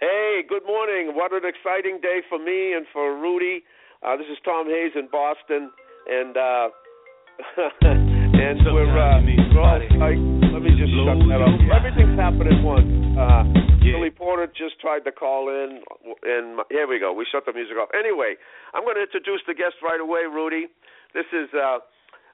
[0.00, 1.12] Hey, good morning.
[1.12, 3.60] What an exciting day for me and for Rudy.
[4.00, 5.68] Uh, this is Tom Hayes in Boston,
[6.08, 6.68] and uh,
[7.84, 10.16] and we're uh, we're all, I,
[10.56, 11.52] let me just shut that up.
[11.68, 12.88] Everything's happening at once.
[13.12, 13.44] Uh,
[13.84, 15.84] Billy Porter just tried to call in,
[16.24, 17.12] and my, here we go.
[17.12, 17.92] We shut the music off.
[17.92, 18.40] Anyway,
[18.72, 20.72] I'm going to introduce the guest right away, Rudy.
[21.12, 21.84] This is uh,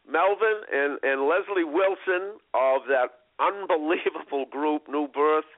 [0.07, 5.51] Melvin and and Leslie Wilson of that unbelievable group New Birth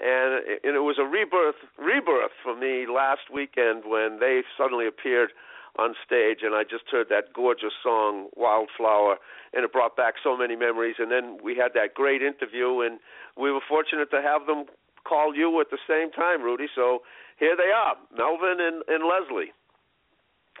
[0.00, 4.86] and it, and it was a rebirth rebirth for me last weekend when they suddenly
[4.86, 5.30] appeared
[5.78, 9.16] on stage and I just heard that gorgeous song Wildflower
[9.52, 10.96] and it brought back so many memories.
[10.98, 12.98] And then we had that great interview and
[13.36, 14.64] we were fortunate to have them
[15.04, 16.66] call you at the same time Rudy.
[16.74, 17.00] So
[17.38, 19.52] here they are Melvin and, and Leslie.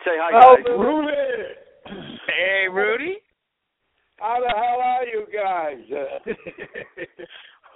[0.04, 0.64] Say hi guys.
[0.68, 1.12] Rudy.
[2.28, 3.16] Hey Rudy.
[4.16, 5.84] How the hell are you guys?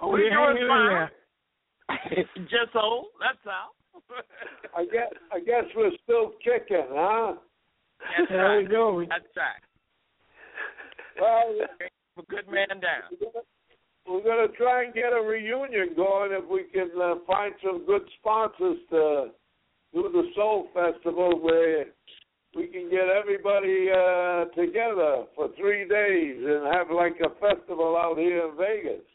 [0.01, 1.09] We doing fine
[2.49, 3.07] just old.
[3.19, 3.75] That's all.
[4.77, 7.33] I guess I guess we're still kicking, huh?
[8.17, 8.63] That's there right.
[8.63, 9.03] we go.
[9.07, 9.61] That's right.
[11.19, 11.67] Well,
[12.17, 13.31] A good man down.
[14.05, 18.01] we're gonna try and get a reunion going if we can uh, find some good
[18.19, 19.27] sponsors to
[19.93, 21.85] do the Soul Festival where
[22.53, 28.17] we can get everybody uh together for three days and have like a festival out
[28.17, 29.05] here in Vegas.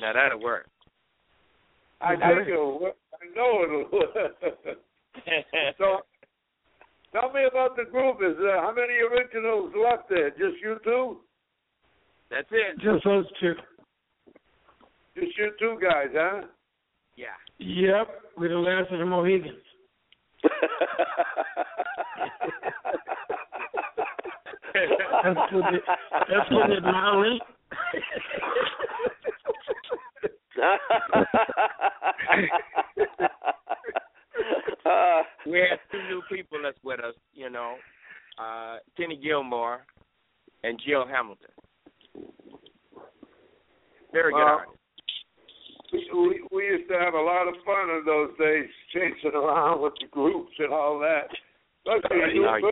[0.00, 0.66] Now that'll work.
[2.04, 2.96] I think it'll work.
[3.14, 4.10] I know it'll work.
[5.78, 6.00] so,
[7.12, 8.16] tell me about the group.
[8.16, 10.30] Is there how many originals left there?
[10.30, 11.18] Just you two?
[12.30, 12.80] That's it.
[12.80, 13.54] Just those two.
[15.16, 16.42] Just you two guys, huh?
[17.16, 17.26] Yeah.
[17.58, 19.58] Yep, we're the last of the Mohegans.
[25.24, 25.82] That's what it,
[26.28, 27.40] that's what it mildly.
[34.86, 37.74] uh, we have two new people that's with us, you know,
[38.38, 39.86] uh, Kenny Gilmore
[40.62, 41.50] and Jill Hamilton.
[44.12, 44.78] Very good Well, artist.
[45.92, 49.80] We, we we used to have a lot of fun in those days, chasing around
[49.80, 51.28] with the groups and all that.
[51.86, 52.56] Especially Yeah.
[52.58, 52.70] you-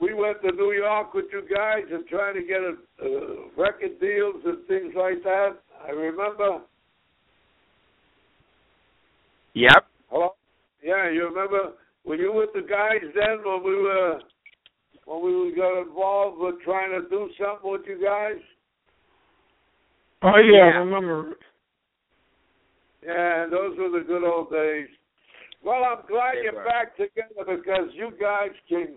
[0.00, 4.00] we went to New York with you guys and trying to get a, uh, record
[4.00, 5.56] deals and things like that.
[5.86, 6.60] I remember.
[9.54, 9.86] Yep.
[10.10, 10.34] Hello.
[10.82, 11.72] Yeah, you remember?
[12.04, 14.18] Were you with the guys then when we were
[15.06, 18.40] when we got involved with trying to do something with you guys?
[20.22, 20.72] Oh yeah, Yeah.
[20.74, 21.34] I remember.
[23.04, 24.88] Yeah, those were the good old days.
[25.64, 26.64] Well, I'm glad They you're were.
[26.64, 28.96] back together because you guys can.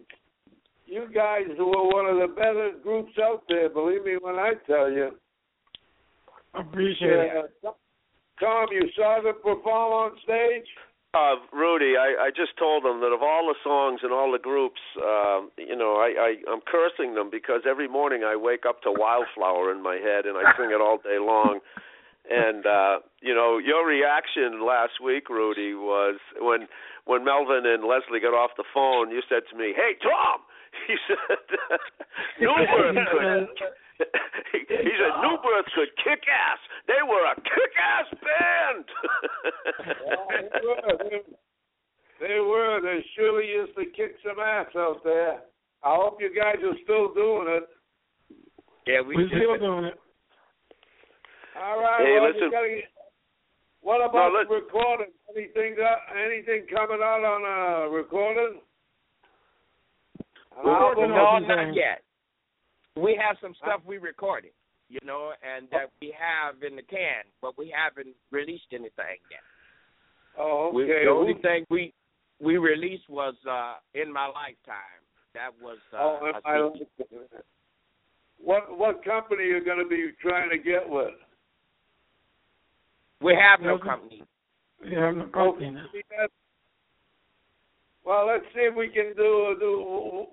[0.87, 3.69] You guys were one of the better groups out there.
[3.69, 5.11] Believe me when I tell you.
[6.53, 7.51] Appreciate it.
[8.41, 8.47] Yeah.
[8.47, 10.67] Tom, you saw them perform on stage.
[11.15, 14.39] Uh, Rudy, I, I just told them that of all the songs and all the
[14.39, 18.81] groups, um, you know, I, I I'm cursing them because every morning I wake up
[18.83, 21.61] to Wildflower in my head and I sing it all day long.
[22.29, 26.67] And uh, you know, your reaction last week, Rudy, was when
[27.05, 29.11] when Melvin and Leslie got off the phone.
[29.11, 30.41] You said to me, "Hey, Tom,"
[30.87, 31.39] he said,
[32.41, 36.59] "New Birth could." He said, New Birth could kick ass.
[36.87, 38.85] They were a kick-ass band."
[40.05, 41.21] Well, they were.
[42.19, 42.81] They were.
[42.81, 45.41] They surely used to kick some ass out there.
[45.83, 47.69] I hope you guys are still doing it.
[48.87, 49.99] Yeah, we We're still doing it.
[51.61, 52.01] All right.
[52.01, 52.43] Hey, well, listen.
[52.43, 52.81] You gotta
[53.81, 55.13] what about No, the recording?
[55.35, 58.61] Anything got, anything coming out on uh recording?
[60.57, 61.09] We're working album?
[61.11, 62.01] No, on not yet.
[62.95, 64.51] We have some stuff we recorded,
[64.89, 69.41] you know, and that we have in the can, but we haven't released anything yet.
[70.37, 71.05] Oh, We, okay.
[71.05, 71.93] the only thing we
[72.41, 75.01] we released was uh in my lifetime.
[75.33, 77.15] That was uh, oh, a I CD.
[78.37, 81.13] What what company are you going to be trying to get with?
[83.21, 84.23] we have no company.
[84.83, 85.85] We have no company now.
[88.05, 90.25] Well, let's see if we can do do.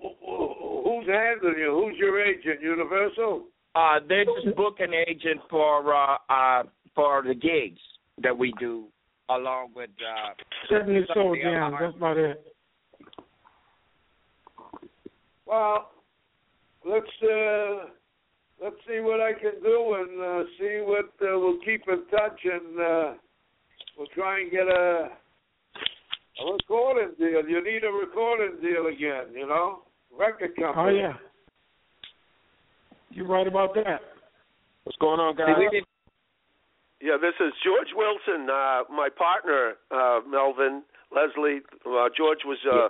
[0.83, 1.71] Who's handling you?
[1.71, 2.61] Who's your agent?
[2.61, 3.45] Universal.
[3.75, 7.81] Uh, they're just booking agent for uh, uh, for the gigs
[8.21, 8.85] that we do,
[9.29, 10.33] along with uh,
[10.69, 11.75] Seventy some of soul the other jams.
[11.79, 12.45] That's about it.
[15.47, 15.91] Well,
[16.85, 17.85] let's uh,
[18.61, 22.39] let's see what I can do and uh, see what uh, we'll keep in touch
[22.43, 23.13] and uh,
[23.97, 25.09] we'll try and get a
[26.39, 27.47] a recording deal.
[27.47, 29.83] You need a recording deal again, you know,
[30.17, 30.75] record company.
[30.77, 31.13] Oh yeah.
[33.11, 34.01] You're right about that.
[34.83, 35.55] What's going on, guys?
[36.99, 41.59] Yeah, this is George Wilson, uh, my partner, uh, Melvin Leslie.
[41.85, 42.87] Uh, George was uh,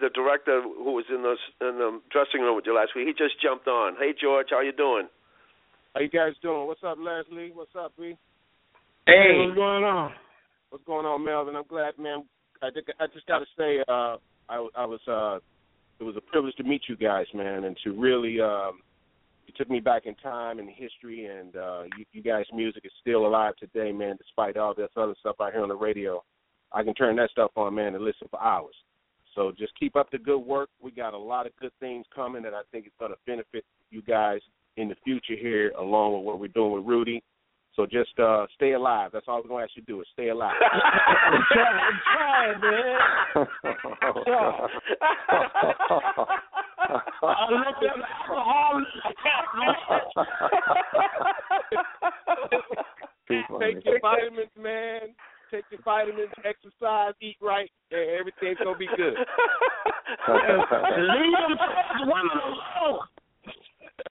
[0.00, 3.06] the director who was in the in the dressing room with you last week.
[3.06, 3.94] He just jumped on.
[3.98, 5.08] Hey, George, how you doing?
[5.94, 6.66] How you guys doing?
[6.66, 7.52] What's up, Leslie?
[7.54, 8.18] What's up, B?
[9.06, 10.12] Hey, what's going on?
[10.70, 11.54] What's going on, Melvin?
[11.54, 12.24] I'm glad, man.
[12.64, 14.16] I think I just got to say, uh,
[14.48, 15.38] I, I was uh,
[16.00, 18.80] it was a privilege to meet you guys, man, and to really um,
[19.46, 22.92] you took me back in time and history, and uh, you, you guys' music is
[23.00, 24.16] still alive today, man.
[24.16, 26.22] Despite all this other stuff I hear on the radio,
[26.72, 28.74] I can turn that stuff on, man, and listen for hours.
[29.34, 30.70] So just keep up the good work.
[30.80, 33.64] We got a lot of good things coming that I think is going to benefit
[33.90, 34.40] you guys
[34.76, 37.22] in the future here, along with what we're doing with Rudy.
[37.76, 39.10] So just uh, stay alive.
[39.12, 40.54] That's all we're going to ask you to do is stay alive.
[40.62, 42.98] I'm trying, I'm trying, man.
[47.22, 47.98] I looked at
[48.28, 48.84] alcohol.
[53.60, 55.00] Take your vitamins, man.
[55.50, 59.14] Take your vitamins, exercise, eat right, and everything's gonna be good.
[59.16, 59.26] Leave
[61.32, 62.98] them feds women alone.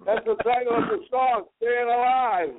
[0.06, 2.50] That's the title of the song, Staying Alive.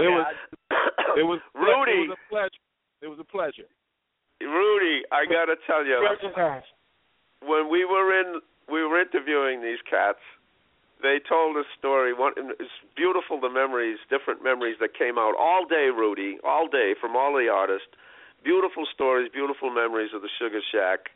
[0.00, 0.26] it was
[1.16, 1.92] it was Rudy.
[1.92, 2.62] It was a pleasure.
[3.02, 3.68] It was a pleasure.
[4.40, 5.96] Rudy, I got to tell you,
[7.40, 10.20] when we were in we were interviewing these cats,
[11.02, 12.12] they told a story.
[12.12, 15.88] One, it's beautiful the memories, different memories that came out all day.
[15.94, 17.88] Rudy, all day from all the artists.
[18.44, 21.10] Beautiful stories, beautiful memories of the Sugar Shack.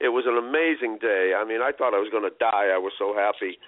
[0.00, 1.32] It was an amazing day.
[1.36, 2.68] I mean, I thought I was going to die.
[2.74, 3.58] I was so happy.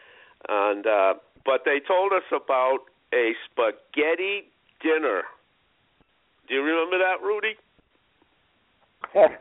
[0.48, 1.14] And uh
[1.44, 2.80] but they told us about
[3.14, 4.52] a spaghetti
[4.82, 5.22] dinner.
[6.46, 7.56] Do you remember that, Rudy?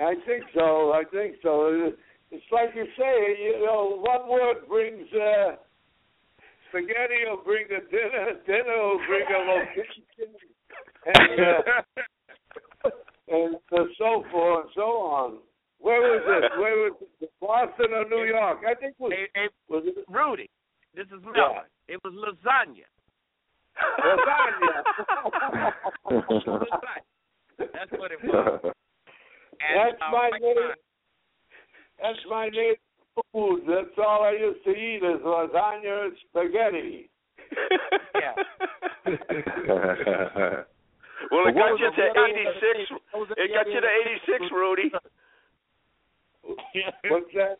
[0.00, 0.92] I think so.
[0.92, 1.92] I think so.
[2.30, 5.54] It's like you say, you know, one word brings uh,
[6.68, 10.02] spaghetti will bring a dinner, dinner will bring a location,
[11.06, 12.90] and uh,
[13.28, 15.38] and so forth and so on.
[15.84, 16.48] Where was it?
[16.58, 17.30] Where was it?
[17.44, 18.64] Boston or New York?
[18.64, 19.12] I think it was.
[19.12, 20.48] It, it, was it Rudy,
[20.96, 21.68] this is Melvin.
[21.88, 22.88] It was lasagna.
[24.00, 24.80] lasagna?
[27.58, 28.60] That's what it was.
[28.64, 30.72] And, That's uh, my Mike native.
[30.72, 32.80] Stein- That's my native
[33.32, 33.60] food.
[33.68, 37.10] That's all I used to eat is lasagna and spaghetti.
[38.16, 38.34] Yeah.
[41.30, 42.60] Well, it got you to 86.
[42.60, 43.88] the- what was the It got you to
[44.36, 44.92] 86, Rudy.
[47.10, 47.58] What's that?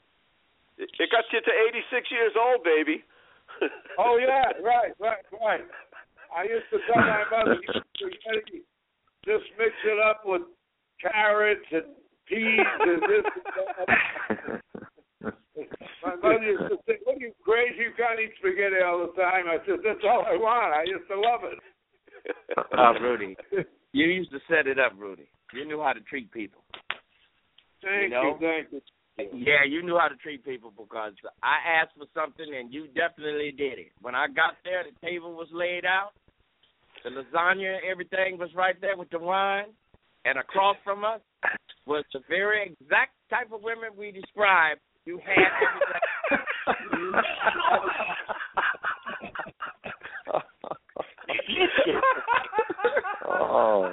[0.76, 1.52] It it got you to
[1.94, 3.04] 86 years old, baby.
[3.98, 5.62] Oh yeah, right, right, right.
[6.34, 8.66] I used to tell my mother, "You spaghetti,
[9.24, 10.42] just mix it up with
[11.00, 11.94] carrots and
[12.26, 15.32] peas and this and that.
[16.02, 17.86] My mother used to say, "What are you crazy?
[17.86, 20.74] You can't eat spaghetti all the time." I said, "That's all I want.
[20.74, 21.58] I used to love it."
[22.76, 23.36] Uh, Rudy,
[23.92, 25.28] you used to set it up, Rudy.
[25.52, 26.64] You knew how to treat people.
[27.84, 28.22] Thank You know?
[28.22, 28.80] you, thank you.
[29.16, 31.12] Yeah, you knew how to treat people because
[31.42, 33.92] I asked for something and you definitely did it.
[34.00, 36.10] When I got there, the table was laid out,
[37.04, 39.66] the lasagna, everything was right there with the wine,
[40.24, 41.20] and across from us
[41.86, 44.80] was the very exact type of women we described.
[45.04, 46.00] You had everything.
[53.28, 53.90] oh,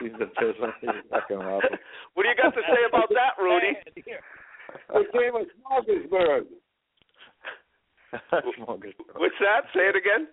[0.00, 0.72] he's the person.
[0.80, 1.78] He's fucking awesome.
[2.14, 3.76] What do you got to say about that, Rudy?
[3.94, 6.46] Became a smorgasbord.
[9.16, 9.64] What's that?
[9.74, 10.28] Say it again.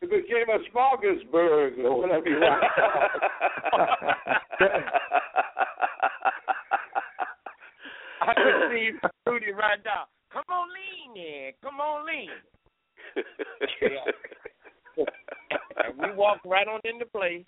[0.00, 2.64] It became a smorgasbord or whatever you want.
[8.22, 8.90] I could see
[9.26, 10.04] Rudy right now.
[10.32, 11.52] Come on, lean in.
[11.62, 12.28] Come on, lean.
[14.98, 17.46] and we walked right on into place,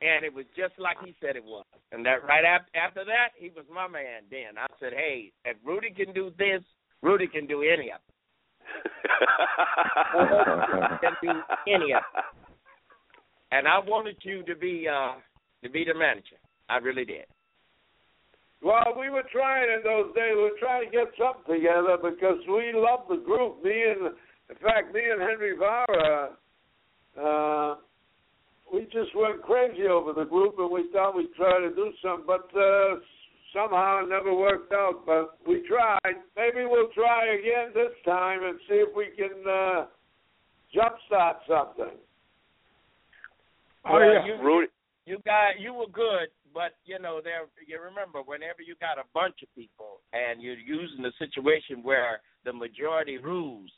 [0.00, 1.64] and it was just like he said it was.
[1.92, 4.22] And that right after after that, he was my man.
[4.30, 6.62] Then I said, "Hey, if Rudy can do this,
[7.02, 8.14] Rudy can do any of it.
[11.00, 11.30] can do
[11.66, 12.24] any of it."
[13.52, 15.14] And I wanted you to be uh
[15.62, 16.38] to be the manager.
[16.68, 17.26] I really did.
[18.62, 20.32] Well, we were trying in those days.
[20.36, 23.64] We were trying to get something together because we love the group.
[23.64, 24.12] Me and,
[24.50, 26.36] in fact, me and Henry Vara,
[27.16, 27.76] uh,
[28.72, 32.26] we just went crazy over the group, and we thought we'd try to do something,
[32.26, 32.96] but uh,
[33.52, 35.02] somehow it never worked out.
[35.06, 36.16] But we tried.
[36.36, 39.86] Maybe we'll try again this time and see if we can uh,
[40.74, 41.96] jumpstart something.
[43.84, 44.68] Oh well, yeah, you, Rudy.
[45.06, 47.46] You got you were good, but you know there.
[47.66, 52.20] You remember whenever you got a bunch of people and you're using a situation where
[52.44, 53.70] the majority rules.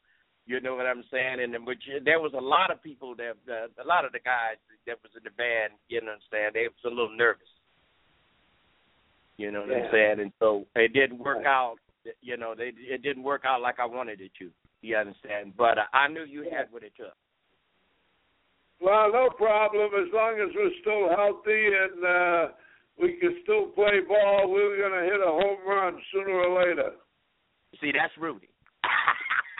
[0.47, 1.39] You know what I'm saying?
[1.41, 4.59] And which there was a lot of people that uh, a lot of the guys
[4.87, 5.75] that was in the band.
[5.89, 6.51] You know what I'm saying?
[6.55, 7.47] They was a little nervous.
[9.37, 9.85] You know what yeah.
[9.85, 10.21] I'm saying?
[10.21, 11.77] And so it didn't work out.
[12.21, 14.51] You know, they it didn't work out like I wanted it to.
[14.83, 15.55] You understand?
[15.57, 17.15] But uh, I knew you had what it took.
[18.83, 19.91] Well, no problem.
[19.95, 22.53] As long as we're still healthy and uh,
[23.01, 26.91] we can still play ball, we're going to hit a home run sooner or later.
[27.81, 28.49] See, that's Rudy.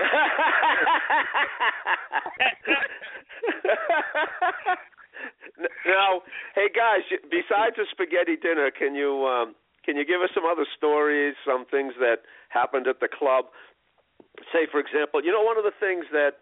[5.87, 6.23] now,
[6.55, 9.55] hey guys, besides the spaghetti dinner, can you um,
[9.85, 13.47] can you give us some other stories, some things that happened at the club?
[14.53, 16.39] Say, for example, you know, one of the things that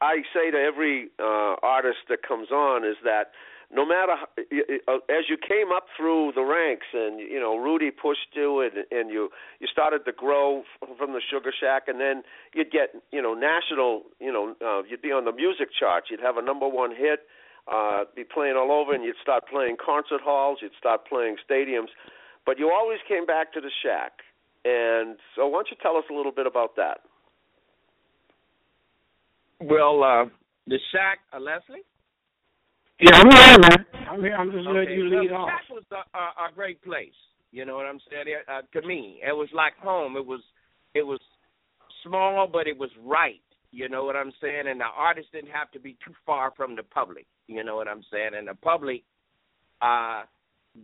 [0.00, 3.32] I say to every uh, artist that comes on is that
[3.72, 8.32] no matter uh, as you came up through the ranks and you know Rudy pushed
[8.34, 9.28] you and and you
[9.60, 10.62] you started to grow
[10.96, 12.22] from the Sugar Shack and then
[12.54, 16.08] you'd get you know national you know uh, you'd be on the music charts.
[16.10, 17.20] You'd have a number one hit
[17.70, 21.88] uh be playing all over and you'd start playing concert halls you'd start playing stadiums.
[22.46, 24.12] But you always came back to the Shack.
[24.64, 27.00] And so why don't you tell us a little bit about that?
[29.60, 30.24] Well, uh,
[30.66, 31.84] the Shack, uh, Leslie.
[33.00, 33.86] Yeah, I'm here, man.
[34.10, 34.36] I'm here.
[34.36, 34.78] I'm just okay.
[34.78, 35.50] letting you lead well, off.
[35.50, 37.14] Shack was a, a, a great place.
[37.52, 38.26] You know what I'm saying?
[38.48, 40.16] Uh, to me, it was like home.
[40.16, 40.40] It was,
[40.94, 41.20] it was
[42.04, 43.40] small, but it was right.
[43.70, 44.64] You know what I'm saying?
[44.66, 47.26] And the artist didn't have to be too far from the public.
[47.46, 48.30] You know what I'm saying?
[48.36, 49.04] And the public,
[49.80, 50.22] uh,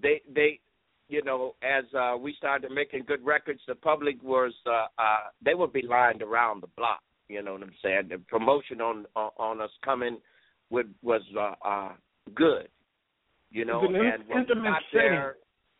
[0.02, 0.61] they they,
[1.09, 5.54] you know, as uh, we started making good records, the public was uh, uh, they
[5.54, 7.00] would be lined around the block.
[7.28, 8.09] You know what I'm saying?
[8.11, 10.18] The promotion on on, on us coming
[10.75, 11.93] with was uh, uh
[12.35, 12.69] good.
[13.50, 13.95] You know, and
[14.28, 15.37] when we got there,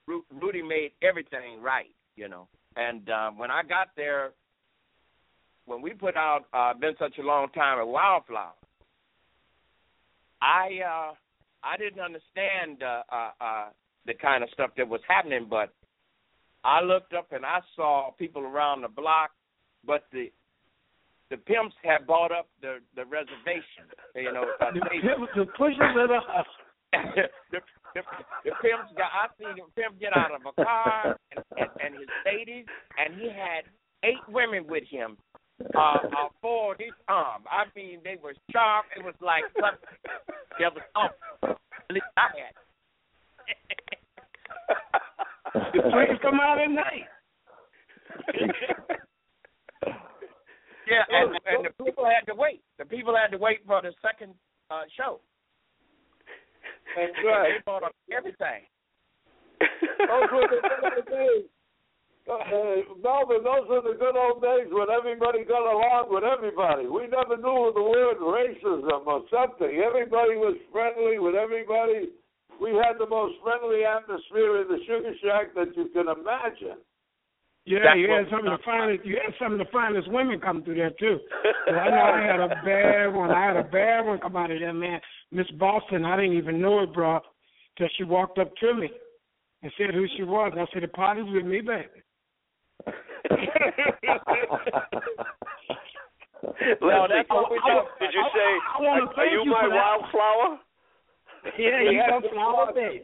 [0.07, 1.91] Rudy made everything right.
[2.15, 2.47] You know,
[2.77, 4.31] and uh, when I got there,
[5.67, 8.53] when we put out uh, "Been Such a Long Time" at Wildflower,
[10.41, 11.15] I uh,
[11.65, 13.65] I didn't understand uh, uh, uh,
[14.07, 15.75] the kind of stuff that was happening, but
[16.63, 19.31] I looked up and I saw people around the block,
[19.85, 20.31] but the
[21.35, 23.91] the pimps had bought up the the reservation.
[24.15, 26.21] You know, uh, the, pimps, the pushers of the
[27.51, 27.59] the,
[27.95, 28.03] the,
[28.45, 29.11] the pimps got.
[29.11, 32.67] I seen the pimp get out of a car and, and, and his ladies,
[33.03, 33.67] and he had
[34.05, 35.17] eight women with him.
[35.75, 37.43] Uh, uh, four each arm.
[37.51, 38.87] I mean, they were sharp.
[38.97, 39.99] It was like something.
[40.57, 41.59] There was something.
[41.91, 42.55] At least I had.
[45.75, 47.11] the players come out at night.
[50.85, 52.61] Yeah, and, and the people had to wait.
[52.79, 54.35] The people had to wait for the second
[54.71, 55.21] uh, show.
[56.97, 57.59] That's right.
[57.59, 58.69] They bought up everything.
[59.61, 61.49] those were the good old days.
[62.25, 62.41] Uh,
[63.05, 66.89] Melvin, those were the good old days when everybody got along with everybody.
[66.89, 69.73] We never knew the word racism or something.
[69.77, 72.17] Everybody was friendly with everybody.
[72.61, 76.81] We had the most friendly atmosphere in the Sugar Shack that you can imagine.
[77.67, 79.07] Yeah, That's you had some of the finest.
[79.07, 81.19] You had some of the finest women come through there too.
[81.73, 83.31] I know I had a bad one.
[83.31, 85.01] I had a bad one come out of there, man.
[85.33, 86.05] Miss Boston.
[86.05, 87.21] I didn't even know it, bro,
[87.79, 88.91] till she walked up to me
[89.63, 90.53] and said who she was.
[90.55, 91.89] I said the party's with me, baby.
[96.83, 97.89] no, that's what we talk.
[97.99, 98.51] Did you say?
[98.77, 100.59] I, I, I are you, you my wildflower?
[101.59, 103.01] Yeah, you got flower baby.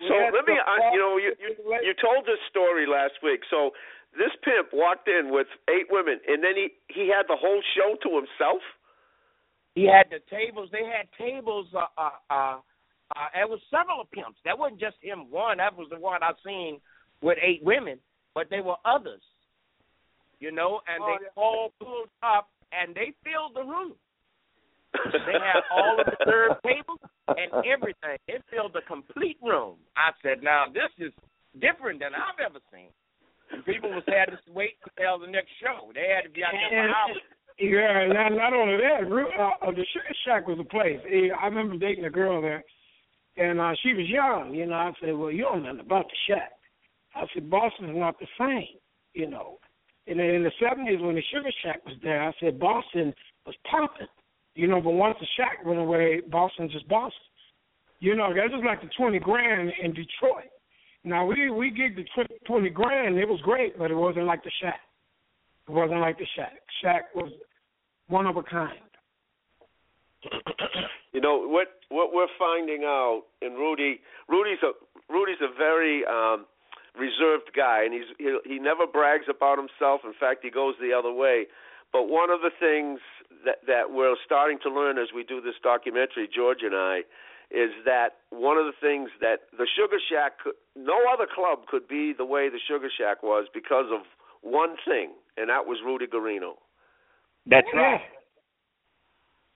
[0.00, 3.40] So let me, uh, you know, you, you you told this story last week.
[3.50, 3.70] So
[4.16, 7.96] this pimp walked in with eight women, and then he he had the whole show
[8.02, 8.62] to himself.
[9.74, 10.68] He had the tables.
[10.70, 11.66] They had tables.
[11.74, 12.58] Uh, uh, uh,
[13.14, 14.38] uh, it was several pimps.
[14.44, 15.58] That wasn't just him one.
[15.58, 16.80] That was the one I seen
[17.20, 17.98] with eight women,
[18.34, 19.22] but there were others.
[20.40, 21.42] You know, and oh, they yeah.
[21.42, 23.94] all pulled up and they filled the room.
[25.26, 28.18] They had all of the third tables and everything.
[28.28, 29.76] It filled the complete room.
[29.96, 31.12] I said, now this is
[31.60, 32.90] different than I've ever seen.
[33.66, 35.92] People was had to wait until the next show.
[35.94, 37.22] They had to be out there for hours.
[37.58, 40.98] Yeah, not, not only that, uh, the Sugar Shack was a place.
[41.04, 42.64] I remember dating a girl there,
[43.36, 44.74] And uh, she was young, you know.
[44.74, 46.52] I said, "Well, you don't know nothing about the shack."
[47.14, 48.78] I said, "Boston's not the same,
[49.12, 49.58] you know."
[50.06, 53.14] And in the seventies, when the Sugar Shack was there, I said Boston
[53.46, 54.06] was popping,
[54.54, 54.80] you know.
[54.80, 57.20] But once the Shack went away, Boston's just Boston.
[58.00, 60.50] You know, that was like the twenty grand in Detroit.
[61.04, 62.04] Now we we gigged the
[62.46, 63.18] twenty grand.
[63.18, 64.80] It was great, but it wasn't like the Shack.
[65.68, 66.52] It wasn't like the Shack.
[66.82, 67.30] Shack was
[68.08, 68.78] one of a kind.
[71.14, 74.72] You know what what we're finding out, and Rudy Rudy's a
[75.08, 76.44] Rudy's a very um,
[76.98, 80.00] reserved guy, and he's he, he never brags about himself.
[80.04, 81.46] In fact, he goes the other way.
[81.92, 82.98] But one of the things
[83.44, 87.02] that that we're starting to learn as we do this documentary, George and I,
[87.50, 91.86] is that one of the things that the Sugar Shack, could, no other club could
[91.88, 94.02] be the way the Sugar Shack was because of
[94.42, 96.54] one thing, and that was Rudy Guarino.
[97.46, 98.00] That's right.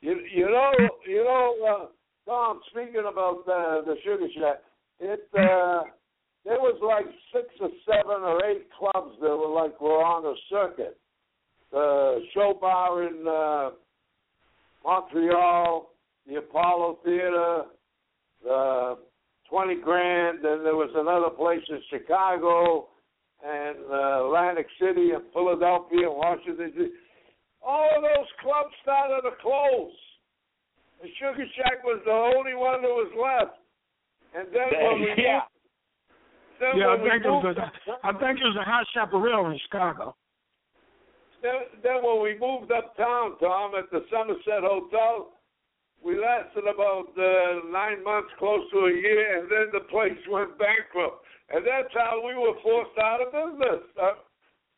[0.00, 0.72] You you know
[1.06, 2.60] you know uh, Tom.
[2.70, 4.62] Speaking about uh, the Sugar Shack,
[5.00, 5.82] it uh,
[6.44, 10.34] there was like six or seven or eight clubs that were like were on the
[10.50, 10.96] circuit.
[11.70, 13.70] The show bar in uh,
[14.84, 15.90] Montreal,
[16.26, 17.62] the Apollo Theater,
[18.42, 18.98] the
[19.48, 20.38] Twenty Grand.
[20.42, 22.88] Then there was another place in Chicago
[23.44, 26.92] and uh, Atlantic City and Philadelphia and Washington.
[27.62, 29.92] All of those clubs started to close.
[31.02, 33.58] The Sugar Shack was the only one that was left.
[34.34, 35.40] And then when we yeah.
[36.74, 40.16] yeah, I think it was a, I think it was a hot chaparral in Chicago.
[41.42, 45.32] Then, then when we moved uptown, Tom, at the Somerset Hotel,
[46.02, 50.58] we lasted about uh, nine months, close to a year, and then the place went
[50.58, 51.24] bankrupt.
[51.50, 53.82] And that's how we were forced out of business.
[54.00, 54.22] Uh,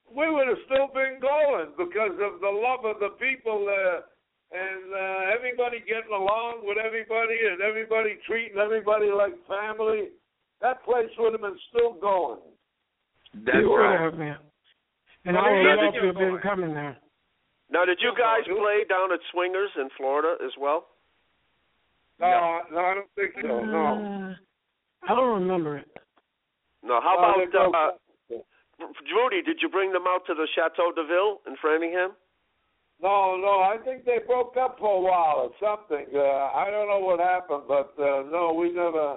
[0.08, 4.02] we would have still been going because of the love of the people there
[4.50, 10.10] and uh, everybody getting along with everybody and everybody treating everybody like family.
[10.60, 12.40] That place would have been still going.
[13.46, 14.00] That's right.
[14.00, 14.49] have been.
[15.24, 16.96] And Well, I would love you to have been coming there.
[17.70, 20.86] Now, did you guys play down at Swingers in Florida as well?
[22.18, 23.64] No, no, I don't think so.
[23.64, 23.86] No.
[23.86, 25.88] Uh, I don't remember it.
[26.82, 27.00] No.
[27.00, 28.44] How No, they about broke
[28.80, 29.42] uh, Rudy?
[29.42, 32.12] Did you bring them out to the Chateau de Ville in Framingham?
[33.02, 36.06] No, no, I think they broke up for a while or something.
[36.14, 39.16] Uh, I don't know what happened, but uh, no, we never,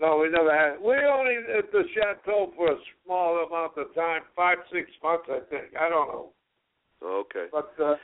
[0.00, 0.80] no, we never had.
[0.80, 5.40] We only at the chateau for a small amount of time, five, six months, I
[5.50, 5.76] think.
[5.78, 6.30] I don't know,
[7.02, 7.46] Okay.
[7.52, 7.96] but uh,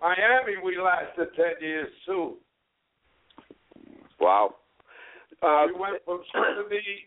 [0.00, 2.36] Miami, we lasted ten years too.
[4.20, 4.56] Wow.
[5.42, 7.06] Uh, we went from seventy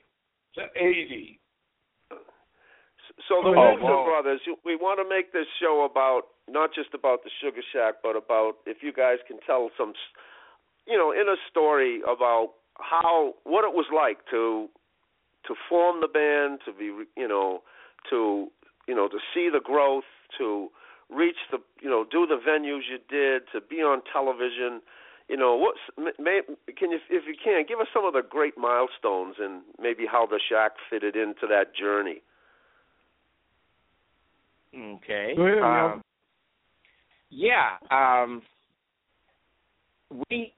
[0.56, 1.40] to eighty.
[3.28, 4.06] So the Oh, Wilson wow.
[4.08, 8.16] brothers, we want to make this show about not just about the Sugar Shack, but
[8.16, 9.94] about if you guys can tell some,
[10.88, 14.68] you know, in a story about how what it was like to
[15.48, 16.86] to form the band, to be,
[17.20, 17.62] you know,
[18.10, 18.48] to
[18.88, 20.04] you know, to see the growth,
[20.38, 20.70] to
[21.10, 24.82] reach the, you know, do the venues you did, to be on television.
[25.28, 25.80] You know, what's
[26.20, 26.42] may,
[26.78, 30.26] can you, if you can, give us some of the great milestones and maybe how
[30.26, 32.22] the Shack fitted into that journey.
[34.76, 35.36] Okay.
[35.38, 36.02] Ahead, Um,
[37.30, 37.78] yeah.
[37.92, 38.42] Um,
[40.30, 40.54] we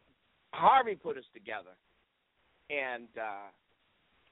[0.54, 1.72] Harvey put us together,
[2.70, 3.50] and uh,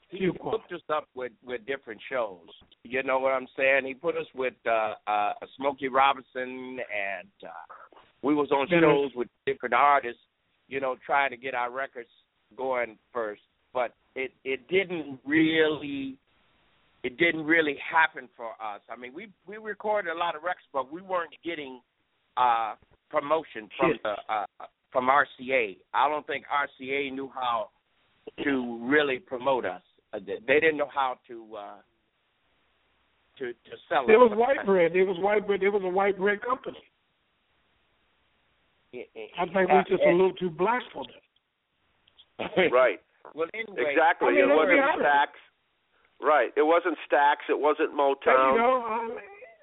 [0.09, 2.47] he hooked us up with with different shows.
[2.83, 3.85] You know what I'm saying?
[3.85, 9.27] He put us with uh, uh, Smokey Robinson, and uh, we was on shows with
[9.45, 10.21] different artists.
[10.67, 12.09] You know, trying to get our records
[12.57, 13.41] going first,
[13.73, 16.17] but it it didn't really
[17.03, 18.81] it didn't really happen for us.
[18.89, 21.81] I mean, we we recorded a lot of records, but we weren't getting
[22.37, 22.75] uh
[23.09, 24.45] promotion from the uh
[24.91, 25.77] from RCA.
[25.93, 27.69] I don't think RCA knew how
[28.43, 29.81] to really promote us.
[30.13, 31.75] Uh, they- They didn't know how to uh
[33.37, 34.19] to to sell It us.
[34.29, 34.95] was white bread.
[34.95, 35.63] It was white bread.
[35.63, 36.83] It was a white bread company.
[38.93, 41.21] I think we Uh, were just a little too black for them.
[42.71, 42.99] Right.
[43.33, 44.27] Well, anyway, Exactly.
[44.29, 45.05] I mean, it wasn't honest.
[45.05, 45.27] Stax.
[46.19, 46.51] Right.
[46.57, 47.35] It wasn't Stax.
[47.49, 48.51] It wasn't But, Motown.
[48.53, 49.17] you know, um,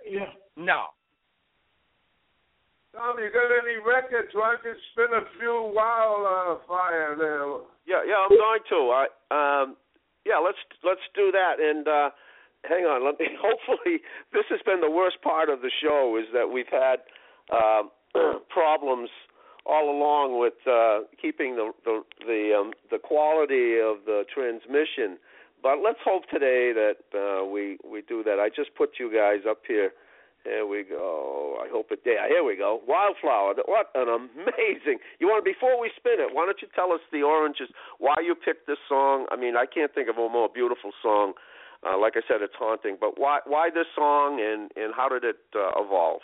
[0.09, 0.33] yeah.
[0.57, 0.87] No.
[2.97, 4.33] Tom, you got any records?
[4.33, 7.45] Why don't you spin a few wildfire there?
[7.85, 8.81] Yeah, yeah, I'm going to.
[8.93, 9.77] I um
[10.25, 12.11] yeah, let's let's do that and uh
[12.65, 14.01] hang on, let me hopefully
[14.33, 17.05] this has been the worst part of the show is that we've had
[17.53, 17.91] um
[18.49, 19.11] problems
[19.67, 25.19] all along with uh keeping the the the um the quality of the transmission.
[25.63, 28.41] But let's hope today that uh we we do that.
[28.41, 29.93] I just put you guys up here
[30.45, 31.59] Here we go.
[31.61, 32.17] I hope it did.
[32.29, 32.81] Here we go.
[32.87, 33.55] Wildflower.
[33.67, 34.99] What an amazing.
[35.19, 36.33] You want before we spin it?
[36.33, 37.69] Why don't you tell us the oranges?
[37.99, 39.27] Why you picked this song?
[39.31, 41.35] I mean, I can't think of a more beautiful song.
[41.87, 42.97] Uh, like I said, it's haunting.
[43.01, 46.23] But why why this song and and how did it uh, evolve?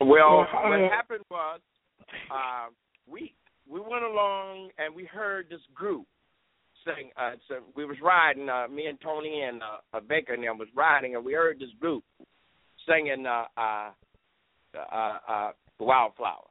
[0.00, 1.60] Well, what happened was
[2.30, 2.72] uh,
[3.06, 3.34] we
[3.68, 6.06] we went along and we heard this group
[6.84, 7.10] sing.
[7.16, 8.48] Uh, so we was riding.
[8.48, 11.58] Uh, me and Tony and uh, uh, Baker and them was riding, and we heard
[11.58, 12.02] this group
[12.90, 13.90] singing uh, uh,
[14.76, 16.48] uh, uh, "Wildflower,"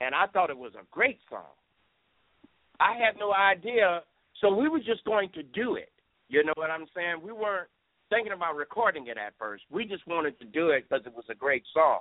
[0.00, 1.54] and I thought it was a great song.
[2.80, 4.02] I had no idea,
[4.40, 5.92] so we were just going to do it.
[6.28, 7.16] You know what I'm saying?
[7.22, 7.68] We weren't
[8.10, 9.64] thinking about recording it at first.
[9.70, 12.00] We just wanted to do it because it was a great song.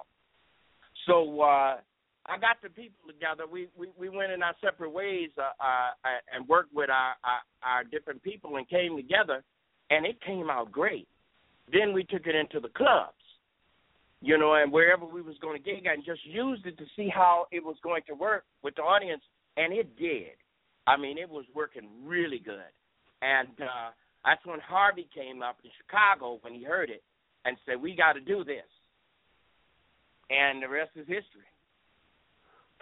[1.05, 1.77] So uh,
[2.25, 3.43] I got the people together.
[3.51, 7.41] We we, we went in our separate ways uh, uh, and worked with our, our
[7.63, 9.43] our different people and came together,
[9.89, 11.07] and it came out great.
[11.71, 13.22] Then we took it into the clubs,
[14.23, 17.09] you know, and wherever we was going to gig and just used it to see
[17.13, 19.21] how it was going to work with the audience,
[19.57, 20.39] and it did.
[20.87, 22.71] I mean, it was working really good,
[23.21, 23.91] and uh,
[24.23, 27.03] that's when Harvey came up in Chicago when he heard it
[27.43, 28.67] and said, "We got to do this,"
[30.29, 31.51] and the rest is history.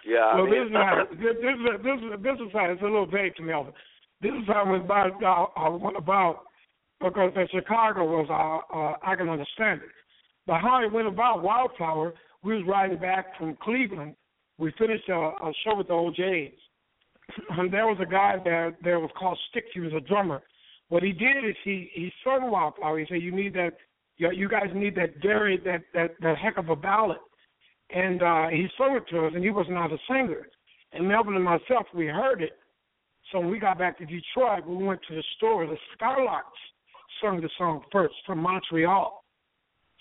[0.06, 0.36] Yeah.
[0.36, 2.82] Well, I mean, this is how this this is this is this is how it's
[2.82, 3.52] a little vague to me.
[3.52, 3.74] Elvis.
[4.22, 6.46] This is how it was about I went about
[7.00, 9.90] because in Chicago was uh, uh, I can understand it,
[10.46, 14.14] but how it went about Wildflower, we was riding back from Cleveland.
[14.58, 16.52] We finished a, a show with the O'Jays,
[17.50, 18.76] and there was a guy there.
[18.82, 19.64] There was called Stick.
[19.72, 20.42] He was a drummer.
[20.88, 22.98] What he did is he he sung Wildflower.
[22.98, 23.76] He said, "You need that.
[24.18, 27.18] You, you guys need that Gary that that that heck of a ballad."
[27.94, 30.48] and uh, he sung it to us, and he was not a singer.
[30.92, 32.58] And Melvin and myself, we heard it.
[33.30, 35.66] So when we got back to Detroit, we went to the store.
[35.66, 36.42] The Skylarks
[37.22, 39.21] sung the song first from Montreal.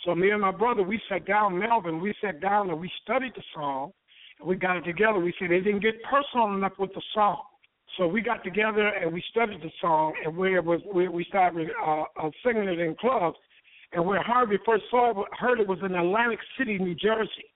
[0.06, 3.34] So me and my brother, we sat down, Melvin, we sat down and we studied
[3.36, 3.92] the song.
[4.40, 5.20] And we got it together.
[5.20, 7.42] We said it didn't get personal enough with the song.
[7.98, 11.70] So we got together and we studied the song, and where was, where we started
[11.86, 13.38] uh, uh, singing it in clubs.
[13.94, 17.52] And where Harvey first saw it, heard it was in Atlantic City, New Jersey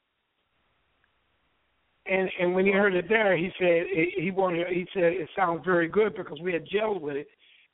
[2.07, 3.85] and and when he heard it there, he said
[4.17, 4.67] he wanted.
[4.67, 7.27] He said it sounds very good because we had gelled with it,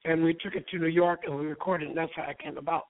[0.05, 1.89] and we took it to New York and we recorded.
[1.89, 2.83] and That's how it came about.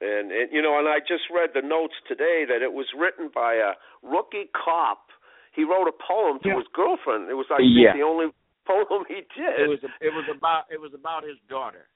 [0.00, 3.30] And, and you know, and I just read the notes today that it was written
[3.34, 5.10] by a rookie cop.
[5.54, 6.58] He wrote a poem to Yeah.
[6.58, 7.28] his girlfriend.
[7.30, 7.92] It was I Yeah.
[7.92, 8.30] think the only
[8.64, 9.58] poem he did.
[9.58, 11.88] It was it was about it was about his daughter.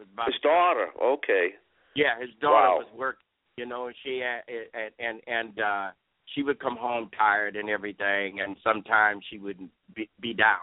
[0.00, 0.90] About his daughter.
[1.00, 1.54] Okay.
[1.94, 2.78] Yeah, his daughter Wow.
[2.78, 3.24] was working,
[3.56, 5.90] you know, and she had, and and and uh
[6.34, 9.60] she would come home tired and everything, and sometimes she would
[9.94, 10.58] be, be down.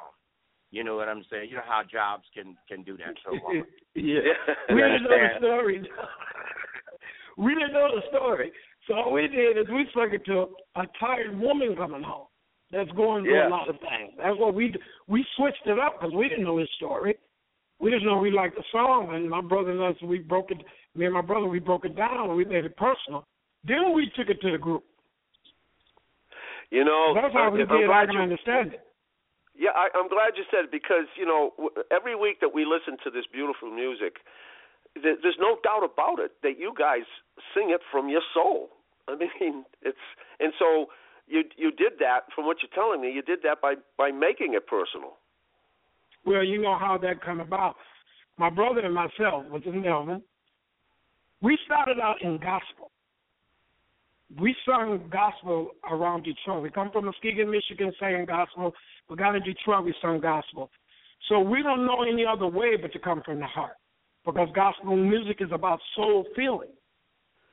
[0.71, 1.49] You know what I'm saying?
[1.49, 3.65] You know how jobs can can do that to a woman.
[3.95, 4.19] yeah.
[4.67, 5.89] We didn't know the story.
[7.37, 8.51] We didn't know the story.
[8.87, 12.27] So all we did is we stuck it to a tired woman coming home
[12.71, 13.47] that's going through Yeah.
[13.47, 14.13] a lot of things.
[14.17, 14.73] That's what we
[15.07, 17.15] we switched it up because we didn't know his story.
[17.79, 20.57] We just know we liked the song, and my brother and us we broke it.
[20.95, 23.25] Me and my brother we broke it down and we made it personal.
[23.65, 24.83] Then we took it to the group.
[26.71, 27.89] You know, That's how we I'm did.
[27.89, 28.81] I can you- understand it.
[29.55, 31.53] Yeah, I, I'm glad you said it because you know
[31.91, 34.17] every week that we listen to this beautiful music,
[35.01, 37.03] there's no doubt about it that you guys
[37.53, 38.69] sing it from your soul.
[39.07, 39.97] I mean, it's
[40.39, 40.87] and so
[41.27, 43.11] you you did that from what you're telling me.
[43.11, 45.17] You did that by by making it personal.
[46.25, 47.75] Well, you know how that come about.
[48.37, 50.21] My brother and myself was in Melvin.
[51.41, 52.89] We started out in gospel.
[54.39, 56.63] We sung gospel around Detroit.
[56.63, 58.73] We come from Muskegon, Michigan, singing gospel.
[59.09, 60.71] We got to Detroit, we sung gospel.
[61.29, 63.75] So we don't know any other way but to come from the heart,
[64.25, 66.69] because gospel music is about soul feeling.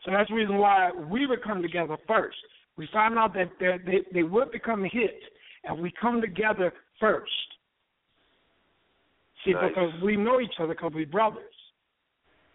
[0.05, 2.37] So that's the reason why we would come together first.
[2.77, 5.23] We find out that they, they, they would become hits,
[5.65, 7.31] and we come together first.
[9.45, 9.69] See, Nice.
[9.69, 11.43] because we know each other because we're brothers.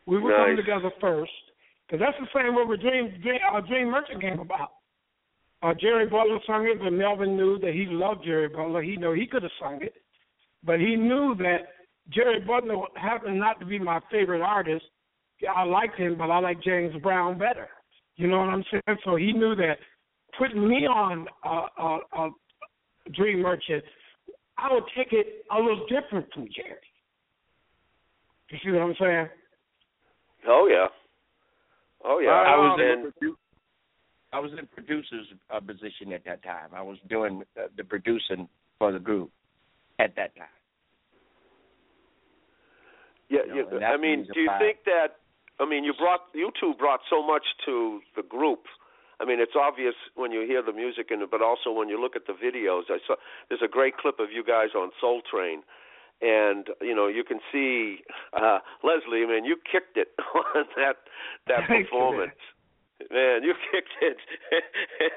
[0.05, 1.31] We would come together first,
[1.85, 4.71] because that's the same way with Dream, Dream, uh, Dream Merchant came about.
[5.63, 8.83] Uh, Jerry Butler sung it, but Melvin knew that he loved Jerry Butler.
[8.83, 9.95] He knew he could have sung it,
[10.63, 11.69] but he knew that
[12.13, 14.85] Jerry Butler happened not to be my favorite artist.
[15.53, 17.67] I liked him, but I like James Brown better.
[18.15, 18.97] You know what I'm saying?
[19.03, 19.77] So he knew that
[20.37, 22.29] putting me on uh, uh, uh,
[23.13, 23.83] Dream Merchant,
[24.57, 26.77] I would take it a little different from Jerry.
[28.49, 29.27] You see what I'm saying?
[30.47, 30.87] Oh yeah,
[32.03, 32.29] oh yeah.
[32.29, 33.35] I was in produ-
[34.31, 36.69] I was in producer's uh, position at that time.
[36.73, 39.31] I was doing uh, the producing for the group
[39.99, 40.47] at that time.
[43.29, 45.17] Yeah, You know, you- I mean, do you think that
[45.59, 48.67] I mean, you brought you two brought so much to the group.
[49.19, 52.15] I mean, it's obvious when you hear the music, and but also when you look
[52.17, 52.89] at the videos.
[52.89, 53.15] I saw
[53.47, 55.63] there's a great clip of you guys on Soul Train,
[56.21, 59.23] and you know you can see uh, Leslie.
[59.23, 60.97] I mean, you kicked it on that
[61.47, 62.35] that performance.
[63.11, 64.17] Man, you kicked it,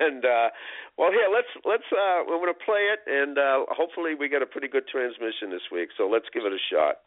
[0.01, 0.51] and uh
[0.97, 1.87] well, here let's let's.
[1.93, 5.67] uh We're to play it, and uh hopefully we get a pretty good transmission this
[5.73, 5.91] week.
[5.97, 6.99] So let's give it a shot.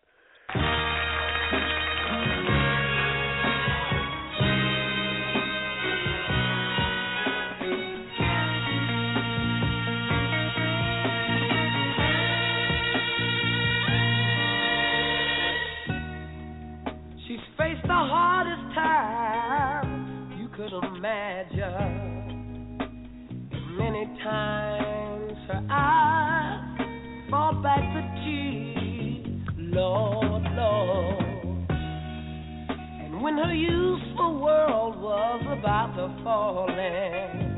[24.24, 31.70] Times her eyes fall back to tears, Lord, Lord.
[31.70, 37.52] And when her useful world was about to fall in,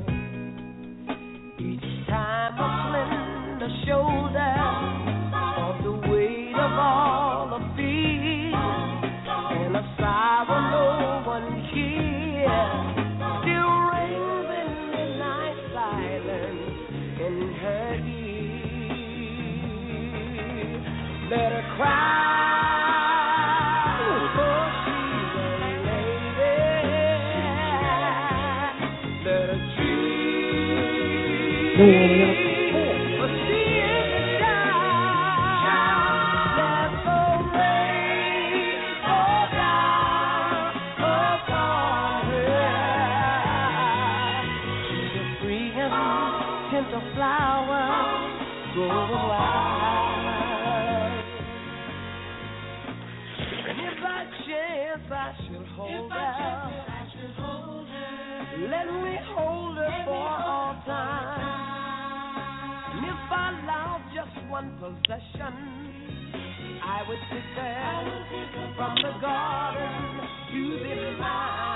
[1.60, 5.03] each time a slender shoulder
[31.84, 32.13] dream.
[65.14, 71.73] One possession, I would pick her from the garden to the mine.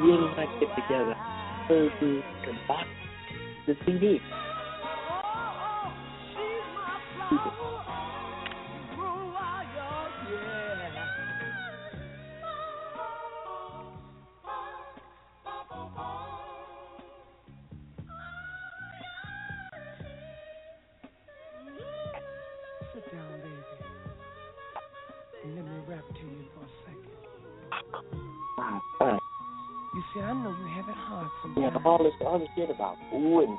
[0.00, 1.16] Really might get together.
[1.68, 2.88] So we can box
[3.66, 4.20] the CD.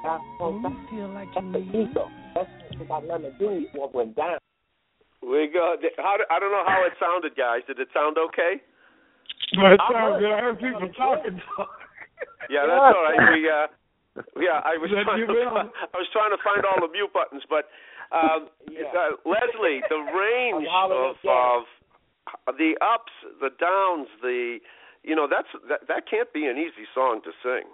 [0.05, 0.63] Ooh and down.
[0.63, 2.09] When you feel like That's the need ego.
[2.35, 2.49] That's
[2.87, 4.37] got nothing to do with what went down.
[5.21, 5.77] We go.
[5.97, 7.61] How I don't know how it sounded, guys.
[7.67, 8.61] Did it sound okay?
[9.55, 10.33] But it sounds good.
[10.33, 11.41] I heard people talking.
[12.49, 13.21] Yeah, that's all right.
[13.33, 13.67] We uh,
[14.41, 15.69] yeah, I was trying to.
[15.93, 17.69] I was trying to find all the mute buttons, but
[18.11, 24.59] um, uh, Leslie, the range of of the ups, the downs, the
[25.03, 27.69] you know that's that that can't be an easy song to sing.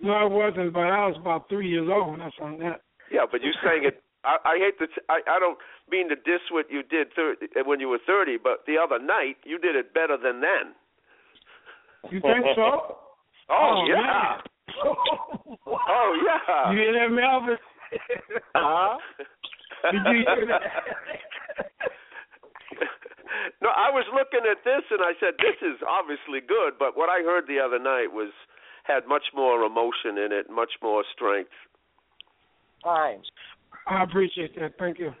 [0.00, 2.82] No, it wasn't, but I was about three years old when I sung that.
[3.10, 4.02] Yeah, but you sang it.
[4.24, 4.86] I, I hate to.
[4.86, 5.58] T- I, I don't
[5.90, 9.36] mean to diss what you did thir- when you were thirty, but the other night
[9.44, 10.74] you did it better than then.
[12.10, 12.96] You think so?
[13.50, 14.38] Oh, Oh, yeah.
[15.68, 16.72] oh yeah.
[16.72, 17.58] You hear that, Melvin?
[18.56, 18.96] Huh?
[19.92, 20.62] Did you hear that?
[23.60, 27.10] no, I was looking at this and I said, "This is obviously good," but what
[27.10, 28.32] I heard the other night was
[28.84, 31.50] had much more emotion in it, much more strength.
[32.82, 33.22] Fine.
[33.86, 34.74] I appreciate that.
[34.78, 35.12] Thank you.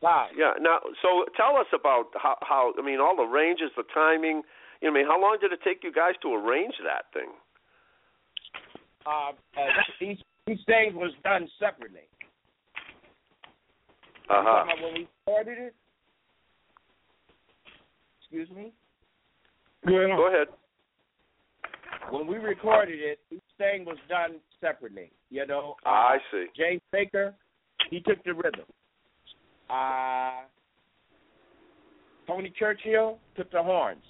[0.00, 0.30] Fine.
[0.36, 0.52] Yeah.
[0.60, 4.42] Now, so tell us about how, how I mean, all the ranges, the timing.
[4.82, 7.30] You know, I mean, how long did it take you guys to arrange that thing?
[9.06, 9.62] Uh, uh,
[10.00, 12.08] these these things was done separately.
[14.28, 14.64] Uh huh.
[14.82, 15.74] When we recorded it.
[18.20, 18.72] Excuse me.
[19.86, 20.48] Go ahead.
[22.10, 25.10] When we recorded it, each thing was done separately.
[25.30, 25.76] You know.
[25.84, 26.46] Uh, I see.
[26.56, 27.34] James Baker,
[27.90, 28.66] he took the rhythm.
[29.70, 30.42] Uh,
[32.26, 34.02] Tony Churchill took the horns.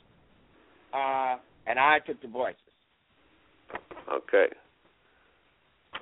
[0.92, 2.58] Uh, and I took the voices.
[4.12, 4.46] Okay.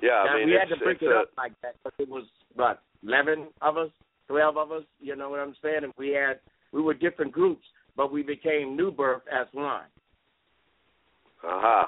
[0.02, 1.92] Yeah, now, I mean, we it's, had to break it a, up like that, but
[1.98, 2.24] it was
[2.54, 3.90] what eleven of us,
[4.26, 4.82] twelve of us.
[5.00, 5.84] You know what I'm saying?
[5.84, 6.40] And we had
[6.72, 7.64] we were different groups,
[7.96, 9.84] but we became New Birth as one.
[11.44, 11.86] Uh-huh.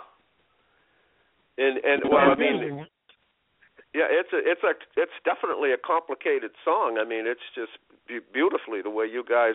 [1.57, 2.87] And and well, I mean,
[3.95, 6.99] yeah, it's a it's a it's definitely a complicated song.
[6.99, 7.79] I mean, it's just
[8.33, 9.55] beautifully the way you guys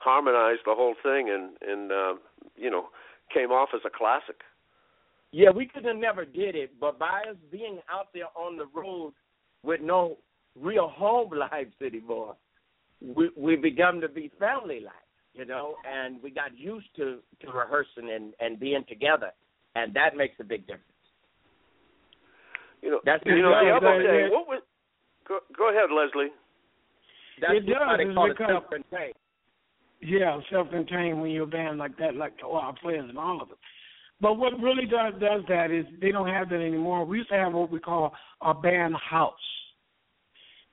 [0.00, 2.18] harmonized the whole thing and and um,
[2.56, 2.88] you know
[3.32, 4.42] came off as a classic.
[5.30, 8.66] Yeah, we could have never did it, but by us being out there on the
[8.74, 9.12] road
[9.62, 10.18] with no
[10.58, 12.36] real home lives anymore,
[13.00, 14.94] we we begun to be family like,
[15.36, 19.30] you know, and we got used to to rehearsing and and being together,
[19.74, 20.82] and that makes a big difference.
[22.82, 24.28] You know, That's you know the because other they- day.
[24.30, 24.62] What was?
[25.26, 26.30] Go, go ahead, Leslie.
[27.40, 29.14] That's It why does, they it's call it because- self-contained.
[30.02, 33.48] Yeah, self-contained when you're a band like that, like the Wild Players and all of
[33.48, 33.58] them.
[34.20, 37.04] But what really does does that is they don't have that anymore.
[37.04, 39.34] We used to have what we call a band house.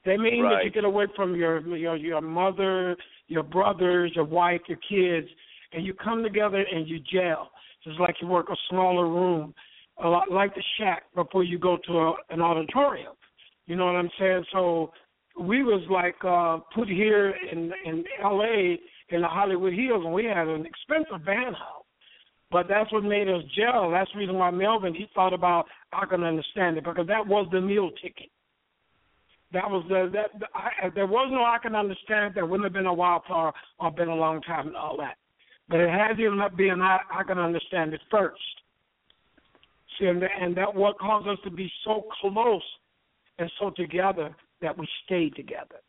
[0.05, 2.95] That means that you get away from your your your mother,
[3.27, 5.27] your brothers, your wife, your kids,
[5.71, 7.51] and you come together and you gel.
[7.85, 9.53] It's like you work a smaller room,
[10.03, 13.13] a lot like the shack before you go to a, an auditorium.
[13.65, 14.45] You know what I'm saying?
[14.51, 14.91] So
[15.39, 18.75] we was like uh put here in in LA
[19.09, 21.85] in the Hollywood Hills and we had an expensive band house.
[22.51, 23.89] But that's what made us gel.
[23.89, 27.47] That's the reason why Melvin he thought about I can understand it because that was
[27.51, 28.29] the meal ticket.
[29.53, 32.73] That was the that the, I, there was no I can understand there wouldn't have
[32.73, 35.17] been a wildflower or been a long time and all that.
[35.69, 38.41] But it had to end up being I, I can understand it first.
[39.99, 42.63] See, and, and that what caused us to be so close
[43.37, 45.81] and so together that we stayed together.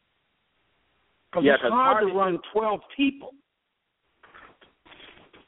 [1.31, 3.31] Because Yeah, it's 'cause hard Harvey- to run twelve people.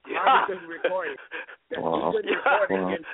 [0.07, 1.09] Harvey couldn't record
[1.71, 1.81] it.
[1.81, 2.13] Wow.
[2.17, 2.33] He couldn't
[2.71, 3.05] record it.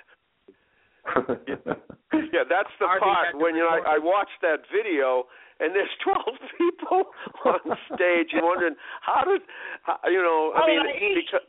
[2.32, 5.26] Yeah, that's the part when you know I, I watched that video
[5.60, 6.18] and there's 12
[6.58, 7.04] people
[7.44, 7.60] on
[7.94, 8.32] stage.
[8.32, 9.42] You're wondering how did
[9.82, 10.52] how, you know?
[10.54, 11.46] I How mean, I because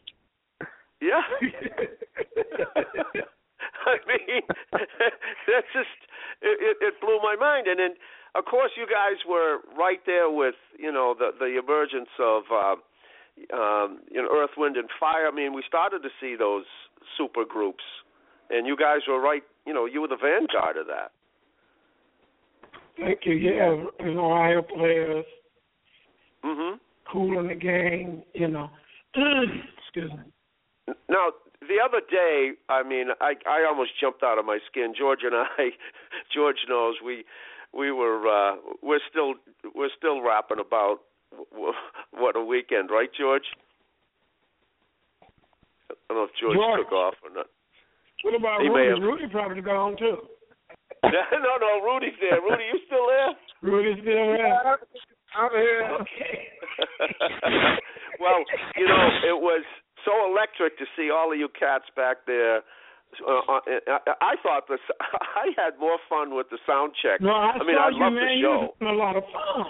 [1.02, 1.24] yeah.
[3.86, 5.98] I mean, that's just
[6.42, 7.68] it, it, it blew my mind.
[7.68, 7.96] And then,
[8.36, 12.76] of course, you guys were right there with you know the the emergence of uh,
[13.54, 15.28] um, you know Earth, Wind, and Fire.
[15.28, 16.66] I mean, we started to see those
[17.18, 17.84] super groups,
[18.49, 19.43] and you guys were right.
[19.65, 21.12] You know, you were the vanguard of that.
[22.97, 23.34] Thank you.
[23.34, 23.75] Yeah,
[24.06, 25.25] you know, Ohio players,
[26.43, 26.77] mm-hmm.
[27.12, 28.23] cool in the game.
[28.34, 28.69] You know,
[29.15, 30.93] excuse me.
[31.10, 31.29] Now,
[31.62, 34.93] the other day, I mean, I I almost jumped out of my skin.
[34.97, 35.69] George and I,
[36.34, 37.23] George knows we
[37.73, 39.34] we were uh we're still
[39.73, 40.99] we're still rapping about
[42.12, 43.45] what a weekend, right, George?
[45.89, 46.82] I don't know if George, George.
[46.82, 47.47] took off or not.
[48.23, 49.01] What about He Rudy?
[49.01, 50.17] Rudy probably gone too.
[51.03, 52.39] no, no, Rudy's there.
[52.41, 53.32] Rudy, you still there?
[53.61, 54.80] Rudy's still there.
[55.36, 55.84] I'm here.
[56.01, 56.36] Okay.
[58.24, 58.39] well,
[58.78, 59.63] you know, it was
[60.05, 62.61] so electric to see all of you cats back there.
[63.28, 64.80] Uh, uh, I I thought this.
[65.01, 67.21] I had more fun with the sound check.
[67.21, 68.26] No, I, mean, saw I you, love man.
[68.26, 68.59] the You show.
[68.61, 69.65] was having a lot of fun.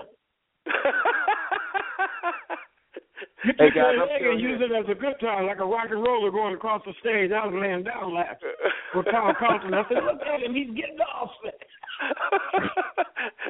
[3.43, 6.01] You Hey, guys, I'm still used it as a good time, like a rock and
[6.01, 7.31] roller going across the stage.
[7.31, 8.55] I was laying down laughing
[8.95, 9.73] with Carl Carlton.
[9.73, 11.31] I said, look at him, he's getting off.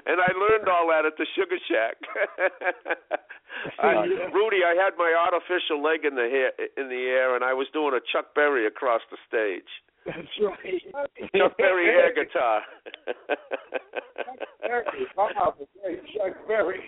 [0.10, 1.98] and I learned all that at the Sugar Shack.
[3.80, 7.54] I, Rudy, I had my artificial leg in the hair, in the air, and I
[7.54, 9.70] was doing a Chuck Berry across the stage.
[10.06, 10.82] That's right.
[11.38, 12.62] Chuck Berry air guitar.
[14.18, 15.08] Chuck Berry.
[16.18, 16.82] Chuck Berry.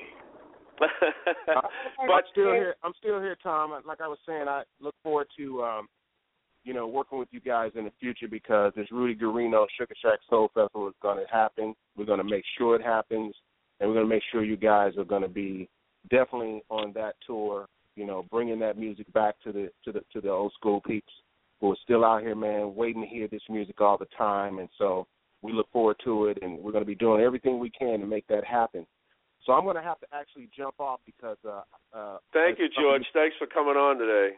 [1.48, 2.76] but I'm still here.
[2.84, 3.72] I'm still here, Tom.
[3.86, 5.88] Like I was saying, I look forward to um,
[6.64, 10.20] you know working with you guys in the future because this Rudy Guarino Sugar Shack
[10.30, 11.74] Soul Festival is going to happen.
[11.98, 13.34] We're going to make sure it happens,
[13.80, 15.70] and we're going to make sure you guys are going to be
[16.10, 17.68] definitely on that tour.
[17.96, 21.12] You know, bringing that music back to the to the to the old school peeps
[21.62, 24.60] who are still out here, man, waiting to hear this music all the time.
[24.60, 25.08] And so
[25.42, 28.06] we look forward to it, and we're going to be doing everything we can to
[28.06, 28.86] make that happen.
[29.46, 31.38] So I'm going to have to actually jump off because.
[31.46, 31.62] Uh,
[31.96, 33.04] uh, Thank you, George.
[33.14, 34.36] Thanks for coming on today.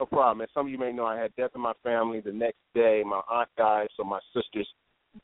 [0.00, 0.42] No problem.
[0.42, 2.20] As some of you may know, I had death in my family.
[2.20, 4.68] The next day, my aunt died, so my sister's,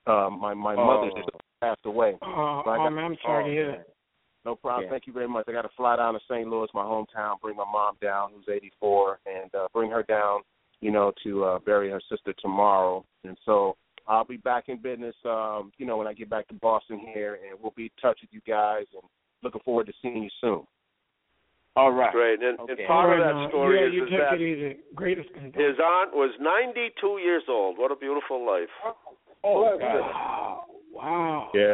[0.06, 0.84] um, my my Oh.
[0.84, 1.28] mother just
[1.60, 2.16] passed away.
[2.22, 3.88] Oh, So I oh, got- man, I'm sorry to hear that.
[4.44, 4.84] No problem.
[4.84, 4.90] Yeah.
[4.90, 5.44] Thank you very much.
[5.48, 6.48] I got to fly down to St.
[6.48, 10.40] Louis, my hometown, bring my mom down, who's 84, and uh, bring her down,
[10.80, 13.04] you know, to uh, bury her sister tomorrow.
[13.24, 16.54] And so I'll be back in business, um, you know, when I get back to
[16.54, 19.02] Boston here, and we'll be in touch with you guys, and
[19.42, 20.62] looking forward to seeing you soon.
[21.76, 22.12] All right.
[22.12, 22.42] Great.
[22.42, 22.72] And, Okay.
[22.78, 23.48] and part of that now.
[23.48, 24.80] story yeah, is, you is take that it easy.
[24.94, 27.78] Greatest his aunt was 92 years old.
[27.78, 28.68] What a beautiful life.
[29.44, 30.64] Oh, wow.
[30.92, 31.50] Wow.
[31.54, 31.72] Yeah.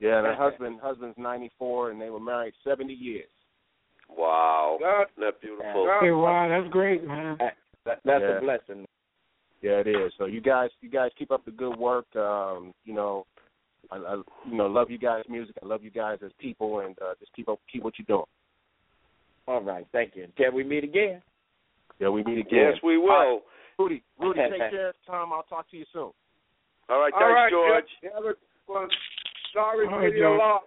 [0.00, 3.28] Yeah, and her husband husband's 94, and they were married 70 years.
[4.08, 4.78] Wow.
[4.80, 5.88] Isn't that beautiful?
[6.00, 7.36] Hey, wow, that's great, man.
[7.38, 7.56] That,
[8.04, 8.38] that's Yeah.
[8.38, 8.86] a blessing.
[9.62, 10.12] Yeah, it is.
[10.18, 12.06] So you guys, you guys keep up the good work.
[12.14, 13.26] Um, you know,
[13.90, 14.14] I, I
[14.48, 15.56] you know love you guys' music.
[15.62, 18.26] I love you guys as people, and uh, just keep up, keep what you're doing.
[19.48, 19.86] All right.
[19.92, 20.24] Thank you.
[20.24, 21.22] Until we meet again.
[21.98, 22.72] Yeah, we meet again.
[22.72, 23.10] Yes, we will.
[23.10, 23.42] All right.
[23.78, 24.92] Rudy, Rudy, take care.
[25.06, 26.10] Tom, I'll talk to you soon.
[26.88, 27.84] All right, All thanks, right, George.
[28.02, 28.36] Jeff, have a good
[28.66, 28.88] one.
[29.52, 30.62] Sorry All for your loss.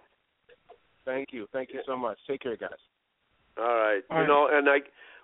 [1.04, 2.18] Thank you, thank you so much.
[2.28, 2.70] Take care, guys.
[3.58, 4.00] All right.
[4.10, 4.28] All you right.
[4.28, 4.78] know, and I,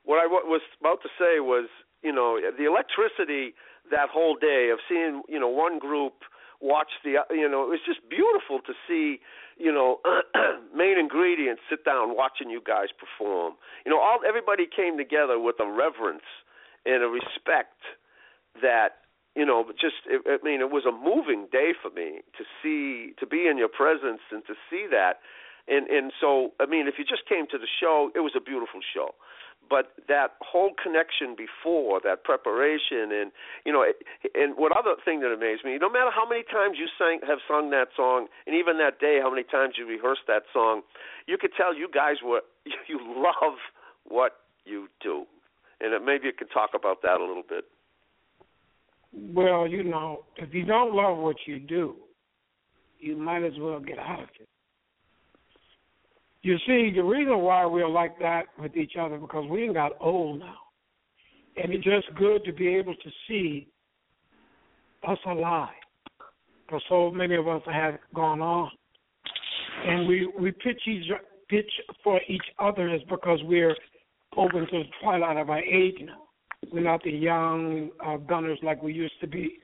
[0.04, 1.68] what I was about to say was,
[2.07, 3.59] you know, the electricity
[3.90, 6.22] that whole day of seeing, you know, one group
[6.61, 9.18] watch the, you know, it was just beautiful to see,
[9.59, 9.98] you know,
[10.74, 13.54] Main Ingredients sit down watching you guys perform.
[13.84, 16.28] You know, all everybody came together with a reverence
[16.86, 17.82] and a respect
[18.62, 19.02] that
[19.34, 23.12] you know, just it, I mean, it was a moving day for me to see
[23.20, 25.20] to be in your presence and to see that.
[25.68, 28.40] And and so I mean, if you just came to the show, it was a
[28.40, 29.12] beautiful show.
[29.68, 33.32] But that whole connection before that preparation and
[33.64, 33.84] you know
[34.34, 37.38] and what other thing that amazed me, no matter how many times you sang have
[37.48, 40.82] sung that song, and even that day how many times you rehearsed that song,
[41.26, 42.42] you could tell you guys were
[42.88, 43.58] you love
[44.04, 44.32] what
[44.64, 45.24] you do.
[45.80, 47.64] And maybe you could talk about that a little bit.
[49.12, 51.96] Well, you know, if you don't love what you do,
[52.98, 54.48] you might as well get out of it.
[56.47, 60.38] You see, the reason why we're like that with each other because we got old
[60.38, 60.55] now,
[61.57, 63.66] and it's just good to be able to see
[65.09, 65.74] us alive,
[66.64, 68.70] because so many of us have gone on,
[69.88, 71.11] and we we pitch each
[71.49, 71.72] pitch
[72.05, 73.74] for each other is because we're
[74.36, 76.28] open to the twilight of our age now.
[76.72, 79.59] We're not the young uh, gunners like we used to be.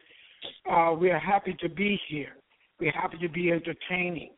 [0.69, 2.35] Uh, we are happy to be here.
[2.81, 4.31] We're happy to be entertaining,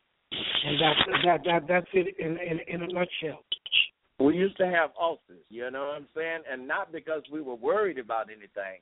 [0.65, 3.45] and that's that that that's it in in, in a nutshell.
[4.21, 6.43] We used to have ulcers, you know what I'm saying?
[6.51, 8.81] And not because we were worried about anything.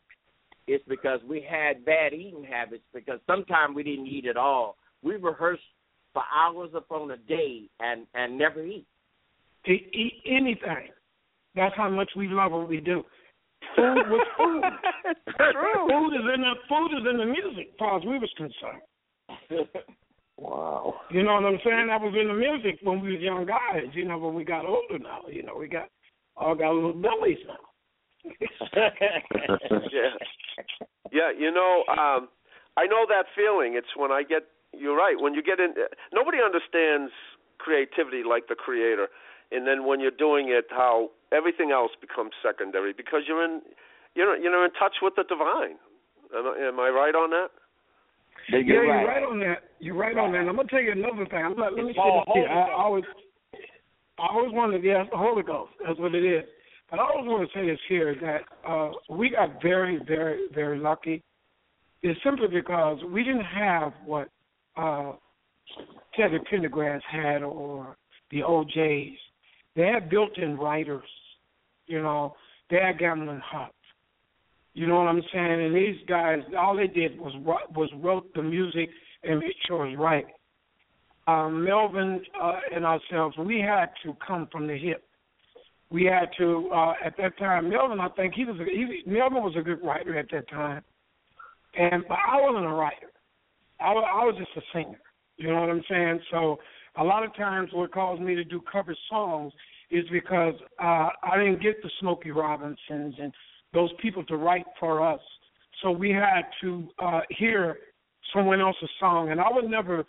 [0.67, 4.77] It's because we had bad eating habits because sometimes we didn't eat at all.
[5.03, 5.63] We rehearsed
[6.13, 8.87] for hours upon a day and and never eat.
[9.67, 10.89] To eat anything,
[11.55, 13.03] that's how much we love what we do.
[13.77, 14.63] Food was food.
[15.53, 15.89] True.
[15.89, 18.83] Food is in the food is in the music, as far as we was concerned.
[20.43, 20.95] wow.
[21.11, 21.87] You know what I'm saying?
[21.89, 23.91] That was in the music when we was young guys.
[23.95, 25.89] You know, when we got older now, you know, we got
[26.37, 27.63] all got little bellies now.
[29.93, 30.15] yeah.
[31.11, 32.29] Yeah, you know, um
[32.77, 33.75] I know that feeling.
[33.77, 35.75] It's when I get you're right, when you get in
[36.13, 37.13] nobody understands
[37.59, 39.09] creativity like the creator.
[39.53, 43.61] And then when you're doing it how everything else becomes secondary because you're in
[44.15, 45.77] you're you're in touch with the divine.
[46.35, 47.49] Am I, am I right on that?
[48.51, 49.59] Yeah, you're right on that.
[49.79, 50.41] You're right on that.
[50.41, 51.45] And I'm gonna tell you another thing.
[51.45, 52.49] I'm not, let me say all this here.
[52.49, 53.05] I Holy always,
[54.19, 55.73] I always wanted, yeah, the Holy Ghost.
[55.87, 56.45] That's what it is.
[56.91, 60.79] But I always want to say this here that uh, we got very, very, very
[60.79, 61.23] lucky.
[62.03, 64.29] It's simply because we didn't have what
[64.77, 65.13] uh,
[66.17, 67.97] Teddy Pendergrass had or
[68.31, 69.17] the O'Jays.
[69.75, 71.09] They had built-in writers.
[71.87, 72.35] You know,
[72.71, 73.71] they had Gamble and Huff.
[74.75, 75.67] You know what I'm saying?
[75.67, 77.35] And these guys, all they did was
[77.75, 78.89] was wrote the music
[79.23, 80.27] and make sure it's right.
[81.29, 85.05] Um, Melvin uh, and ourselves, we had to come from the hip
[85.93, 87.69] we had to uh, at that time.
[87.69, 90.83] Melvin, I think he was a, he, Melvin was a good writer at that time,
[91.77, 93.13] and but I wasn't a writer.
[93.79, 94.99] I, I was just a singer.
[95.37, 96.21] You know what I'm saying?
[96.31, 96.59] So
[96.97, 99.53] a lot of times, what caused me to do cover songs
[99.91, 103.33] is because uh, I didn't get the Smokey Robinsons and
[103.73, 105.21] those people to write for us.
[105.83, 107.79] So we had to uh, hear
[108.35, 110.05] someone else's song, and I would never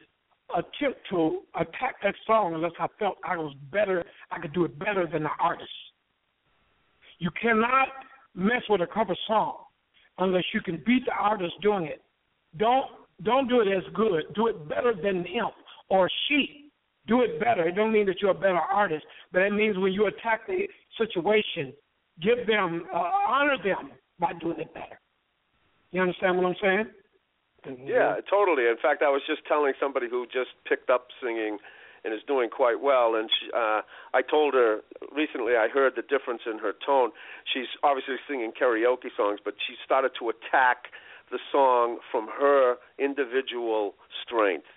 [0.55, 4.77] attempt to attack that song unless I felt I was better, I could do it
[4.77, 5.69] better than the artist.
[7.19, 7.87] You cannot
[8.35, 9.55] mess with a cover song
[10.17, 12.01] unless you can beat the artist doing it.
[12.57, 12.85] Don't
[13.23, 14.23] don't do it as good.
[14.35, 15.45] Do it better than him
[15.89, 16.71] or she.
[17.07, 17.67] Do it better.
[17.67, 20.67] It don't mean that you're a better artist, but it means when you attack the
[20.97, 21.73] situation,
[22.21, 24.99] give them uh, honor them by doing it better.
[25.91, 26.85] You understand what I'm saying?
[27.67, 27.87] Mm-hmm.
[27.87, 28.67] Yeah, totally.
[28.67, 31.59] In fact, I was just telling somebody who just picked up singing
[32.03, 33.15] and is doing quite well.
[33.15, 33.81] And she, uh,
[34.13, 34.81] I told her
[35.15, 37.11] recently I heard the difference in her tone.
[37.51, 40.91] She's obviously singing karaoke songs, but she started to attack
[41.31, 44.67] the song from her individual strength.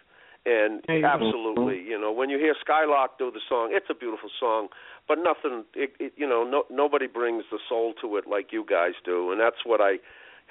[0.47, 4.69] And absolutely, you know, when you hear Skylark do the song, it's a beautiful song,
[5.09, 8.65] but nothing, it, it, you know, no, nobody brings the soul to it like you
[8.65, 9.99] guys do, and that's what I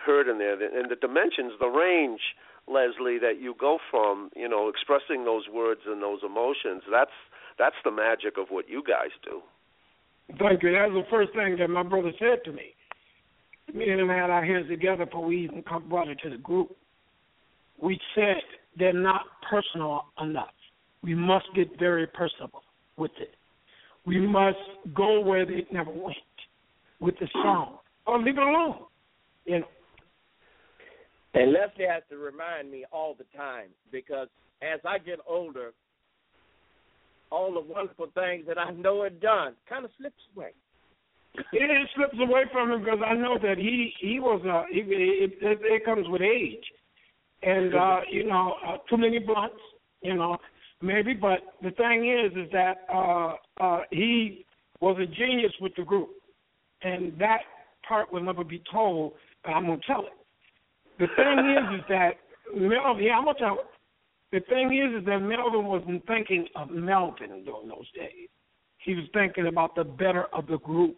[0.06, 0.54] heard in there.
[0.54, 2.20] And the dimensions, the range,
[2.68, 6.84] Leslie, that you go from, you know, expressing those words and those emotions.
[6.92, 7.16] That's
[7.58, 9.40] that's the magic of what you guys do.
[10.38, 10.74] Thank you.
[10.74, 12.76] That was the first thing that my brother said to me.
[13.74, 16.76] Me and him had our hands together before we even brought it to the group.
[17.82, 18.44] We said
[18.78, 20.54] they're not personal enough.
[21.04, 22.52] We must get very personal
[22.98, 23.36] with it.
[24.06, 24.58] We must
[24.96, 26.18] go where they never went
[27.00, 28.86] with the song, or leave it alone.
[29.46, 29.66] You know,
[31.36, 34.30] and Leslie has to remind me all the time because
[34.62, 35.74] as I get older,
[37.30, 40.52] all the wonderful things that I know are done kind of slips away.
[41.52, 44.80] It, it slips away from him because I know that he he was uh he,
[44.80, 46.64] it, it, it comes with age,
[47.46, 49.56] and uh you know uh, too many blunts,
[50.02, 50.38] you know
[50.82, 51.14] maybe.
[51.14, 53.34] But the thing is, is that uh
[53.64, 54.46] uh he
[54.82, 56.10] was a genius with the group,
[56.82, 57.42] and that
[57.88, 59.14] part will never be told.
[59.44, 60.14] But I'm gonna tell it.
[61.00, 61.40] The thing
[61.76, 62.12] is, is that
[62.56, 63.04] Melvin.
[63.04, 63.60] Yeah, I'm gonna tell.
[63.60, 63.68] it.
[64.32, 68.28] The thing is, is that Melvin wasn't thinking of Melvin during those days.
[68.80, 70.98] He was thinking about the better of the group.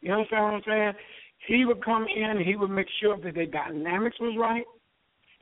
[0.00, 0.92] You understand what I'm saying?
[1.48, 2.42] He would come in.
[2.44, 4.64] He would make sure that the dynamics was right.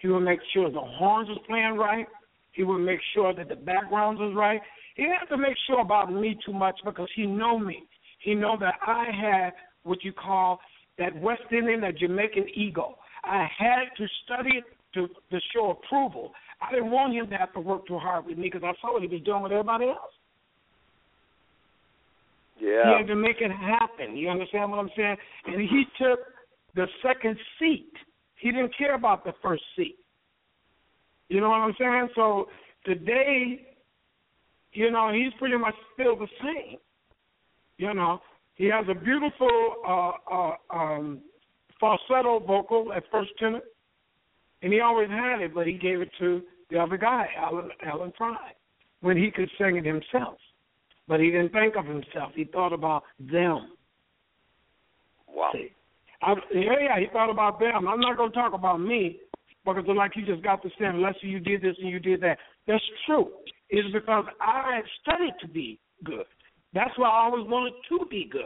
[0.00, 2.06] He would make sure the horns was playing right.
[2.52, 4.60] He would make sure that the backgrounds was right.
[4.96, 7.84] He didn't have to make sure about me too much because he know me.
[8.20, 9.52] He know that I had
[9.84, 10.60] what you call
[10.98, 12.96] that West Indian, that Jamaican ego.
[13.24, 16.32] I had to study it to to show approval.
[16.60, 18.92] I didn't want him to have to work too hard with me because I saw
[18.92, 20.12] what he was doing with everybody else.
[22.60, 22.84] Yeah.
[22.84, 24.16] He had to make it happen.
[24.16, 25.16] You understand what I'm saying?
[25.46, 26.20] And he took
[26.74, 27.92] the second seat.
[28.40, 29.98] He didn't care about the first seat.
[31.28, 32.08] You know what I'm saying?
[32.14, 32.48] So
[32.84, 33.66] today,
[34.72, 36.78] you know, he's pretty much still the same.
[37.78, 38.20] You know,
[38.54, 41.20] he has a beautiful uh, uh, um,
[41.78, 43.60] falsetto vocal at first tenor,
[44.62, 48.12] and he always had it, but he gave it to the other guy, Alan Alan
[48.16, 48.52] Fry,
[49.00, 50.36] when he could sing it himself.
[51.08, 52.32] But he didn't think of himself.
[52.34, 53.72] He thought about them.
[55.26, 55.50] Wow.
[55.52, 55.72] See,
[56.22, 57.88] I, yeah, yeah, he thought about them.
[57.88, 59.20] I'm not going to talk about me
[59.64, 61.00] because they're like you just got to stand.
[61.00, 62.38] Lester, you did this and you did that.
[62.66, 63.30] That's true.
[63.68, 66.26] It's because I studied to be good.
[66.74, 68.42] That's why I always wanted to be good.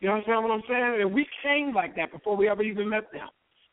[0.00, 0.98] You understand what I'm saying?
[1.00, 3.28] And we came like that before we ever even met them.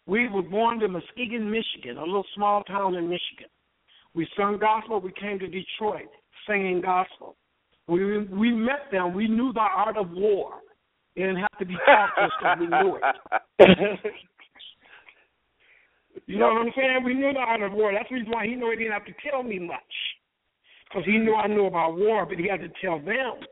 [0.08, 3.50] We were born in Muskegon, Michigan, a little small town in Michigan.
[4.14, 5.02] We sung gospel.
[5.02, 6.08] We came to Detroit
[6.48, 7.36] singing gospel.
[7.88, 9.14] We we met them.
[9.14, 10.54] We knew the art of war.
[11.16, 13.04] It didn't have to be taught to us because we knew it.
[16.28, 17.04] you know what I'm saying?
[17.06, 17.94] We knew the art of war.
[17.94, 19.80] That's the reason why he knew he didn't have to tell me much.
[20.90, 23.46] Because he knew I knew about war, but he had to tell them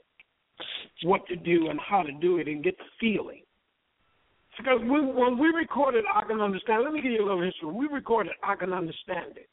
[1.04, 3.42] what to do and how to do it and get the feeling.
[4.58, 7.68] Because we, when we recorded I Can Understand, let me give you a little history.
[7.68, 9.50] When we recorded I Can Understand It,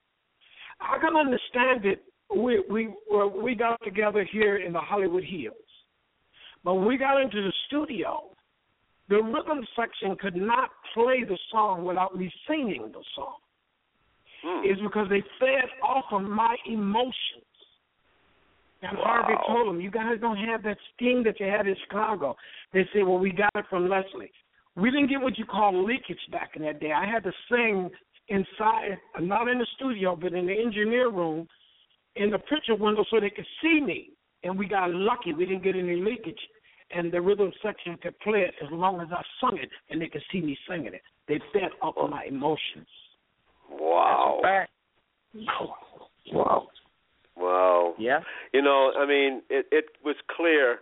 [0.80, 2.04] I Can Understand It,
[2.36, 2.94] we, we,
[3.42, 5.54] we got together here in the Hollywood Hills.
[6.64, 8.30] But when we got into the studio,
[9.08, 13.36] the rhythm section could not play the song without me singing the song.
[14.42, 14.62] Hmm.
[14.64, 17.44] It's because they fed off of my emotions.
[18.82, 22.36] And Harvey told him, "You guys don't have that sting that you had in Chicago."
[22.72, 24.32] They said, "Well, we got it from Leslie."
[24.76, 26.92] We didn't get what you call leakage back in that day.
[26.92, 27.90] I had to sing
[28.28, 31.46] inside, not in the studio, but in the engineer room,
[32.16, 34.10] in the picture window, so they could see me.
[34.44, 36.40] And we got lucky; we didn't get any leakage.
[36.92, 40.08] and the rhythm section could play it as long as I sung it, and they
[40.08, 41.02] could see me singing it.
[41.28, 42.88] They fed off of my emotions.
[43.70, 44.40] Wow.
[46.32, 46.66] Wow.
[47.36, 47.94] Wow.
[47.98, 48.20] Yeah.
[48.52, 50.80] You know, I mean, it it was clear.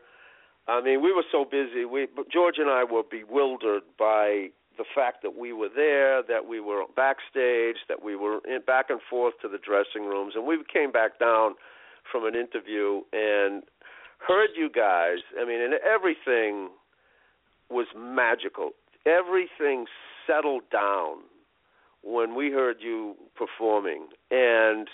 [0.66, 1.84] I mean, we were so busy.
[1.84, 4.48] We George and I were bewildered by
[4.78, 8.86] the fact that we were there, that we were backstage, that we were in, back
[8.90, 11.54] and forth to the dressing rooms, and we came back down
[12.10, 13.62] from an interview and
[14.18, 15.18] heard you guys.
[15.40, 16.70] I mean, and everything
[17.70, 18.70] was magical.
[19.06, 19.86] Everything
[20.26, 21.18] settled down
[22.02, 24.88] when we heard you performing, and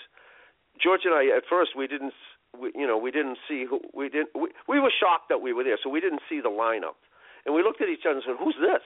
[0.81, 2.13] George and I at first we didn't
[2.59, 5.53] we, you know we didn't see who we didn't we, we were shocked that we
[5.53, 6.97] were there so we didn't see the lineup
[7.45, 8.83] and we looked at each other and said who's this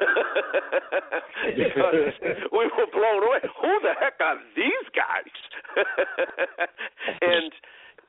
[2.52, 3.40] we were blown away.
[3.60, 5.34] Who the heck are these guys?
[7.22, 7.52] And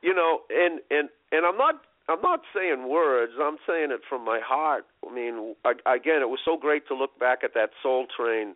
[0.01, 3.34] you know and and and I'm not I'm not saying words.
[3.41, 4.86] I'm saying it from my heart.
[5.07, 8.55] I mean I, again it was so great to look back at that Soul Train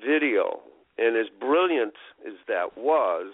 [0.00, 0.60] video.
[0.96, 1.94] And as brilliant
[2.26, 3.32] as that was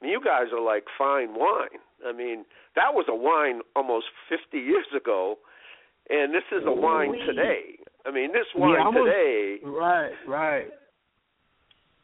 [0.00, 1.80] I mean, you guys are like fine wine.
[2.06, 2.44] I mean,
[2.76, 5.38] that was a wine almost 50 years ago,
[6.10, 7.78] and this is a wine today.
[8.06, 9.56] I mean, this wine yeah, today.
[9.64, 10.66] Right, right.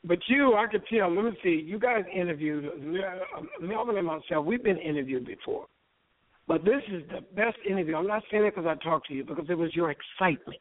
[0.05, 1.15] But you, I could tell.
[1.15, 1.63] Let me see.
[1.65, 4.47] You guys interviewed uh, Melvin and myself.
[4.47, 5.67] We've been interviewed before,
[6.49, 7.97] but this is the best interview.
[7.97, 10.61] I'm not saying it because I talked to you, because it was your excitement.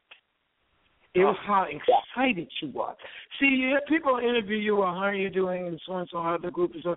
[1.16, 2.94] It was how excited you were.
[3.40, 6.22] See, you have people interview you, well, how are you doing, and so and so,
[6.22, 6.84] how the group is.
[6.84, 6.96] So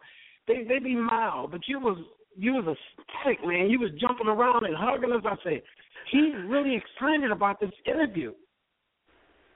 [0.49, 1.97] they they be mild, but you was
[2.37, 3.71] you was ecstatic, man.
[3.71, 5.23] You was jumping around and hugging us.
[5.25, 5.63] I said,
[6.11, 8.33] he's really excited about this interview.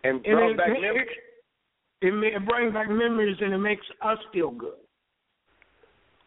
[0.04, 1.08] And, brought back it, memories.
[2.02, 4.78] It, it, it brings back memories and it makes us feel good.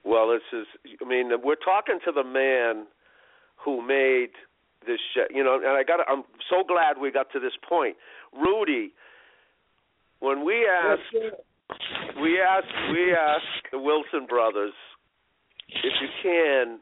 [0.03, 0.65] Well, this is.
[1.01, 2.87] I mean, we're talking to the man
[3.63, 4.31] who made
[4.87, 5.25] this show.
[5.29, 5.99] You know, and I got.
[6.09, 7.95] I'm so glad we got to this point.
[8.33, 8.93] Rudy,
[10.19, 11.13] when we asked,
[12.21, 14.73] we asked, we asked the Wilson brothers
[15.69, 16.79] if you can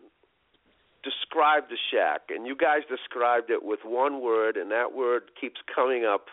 [1.04, 5.60] describe the shack, and you guys described it with one word, and that word keeps
[5.74, 6.26] coming up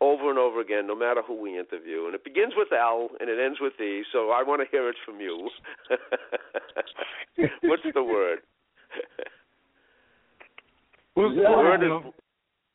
[0.00, 2.06] over and over again, no matter who we interview.
[2.06, 4.02] And it begins with L and it ends with E.
[4.12, 5.50] So I want to hear it from you.
[7.62, 8.38] What's the word?
[11.14, 12.12] What's the word is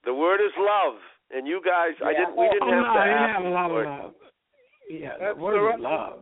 [0.05, 1.01] the word is love,
[1.31, 2.37] and you guys, I didn't.
[2.37, 3.17] We didn't oh, have no, to I ask.
[3.17, 4.13] didn't have a lot of love.
[4.87, 6.19] Yeah, That's the word the is love.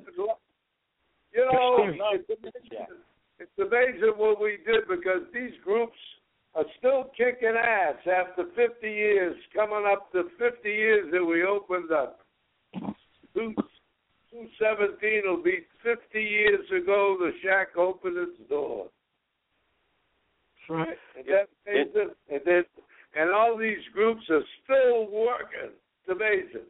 [1.34, 2.26] You know, Experience.
[2.30, 2.92] it's,
[3.40, 5.98] it's amazing what we did because these groups
[6.56, 11.92] are still kicking ass after 50 years, coming up to 50 years that we opened
[11.92, 12.20] up.
[13.34, 13.54] Two,
[14.30, 18.90] 217 will be 50 years ago the shack opened its doors.
[20.70, 20.98] That's right.
[21.18, 22.14] And, that's amazing.
[22.30, 22.64] and, then,
[23.16, 25.74] and all these groups are still working.
[25.74, 26.68] It's amazing.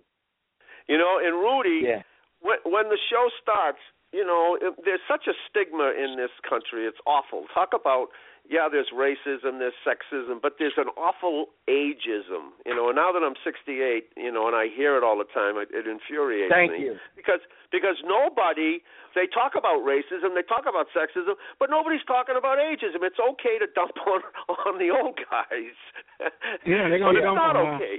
[0.88, 2.02] You know, and Rudy, Yeah.
[2.42, 3.80] when when the show starts,
[4.14, 6.86] you know, it, there's such a stigma in this country.
[6.86, 7.46] It's awful.
[7.54, 8.10] Talk about
[8.44, 12.52] yeah, there's racism, there's sexism, but there's an awful ageism.
[12.68, 15.30] You know, and now that I'm 68, you know, and I hear it all the
[15.32, 16.96] time, it, it infuriates Thank me you.
[17.16, 17.40] because
[17.72, 18.84] because nobody
[19.16, 23.00] they talk about racism, they talk about sexism, but nobody's talking about ageism.
[23.08, 24.22] It's okay to dump on
[24.68, 25.78] on the old guys.
[26.68, 27.82] Yeah, they're but gonna it's dump not on us.
[27.82, 27.98] okay.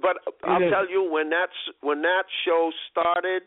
[0.00, 3.42] But I'll tell you, when that when that show started,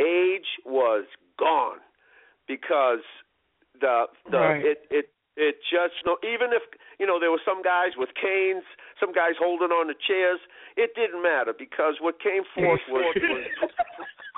[0.00, 1.04] age was
[1.38, 1.78] gone
[2.48, 3.00] because
[3.80, 4.64] the the Right.
[4.64, 6.62] it it it just no even if
[6.98, 8.64] you know there were some guys with canes,
[9.00, 10.40] some guys holding on to chairs,
[10.76, 13.46] it didn't matter because what came forth was, was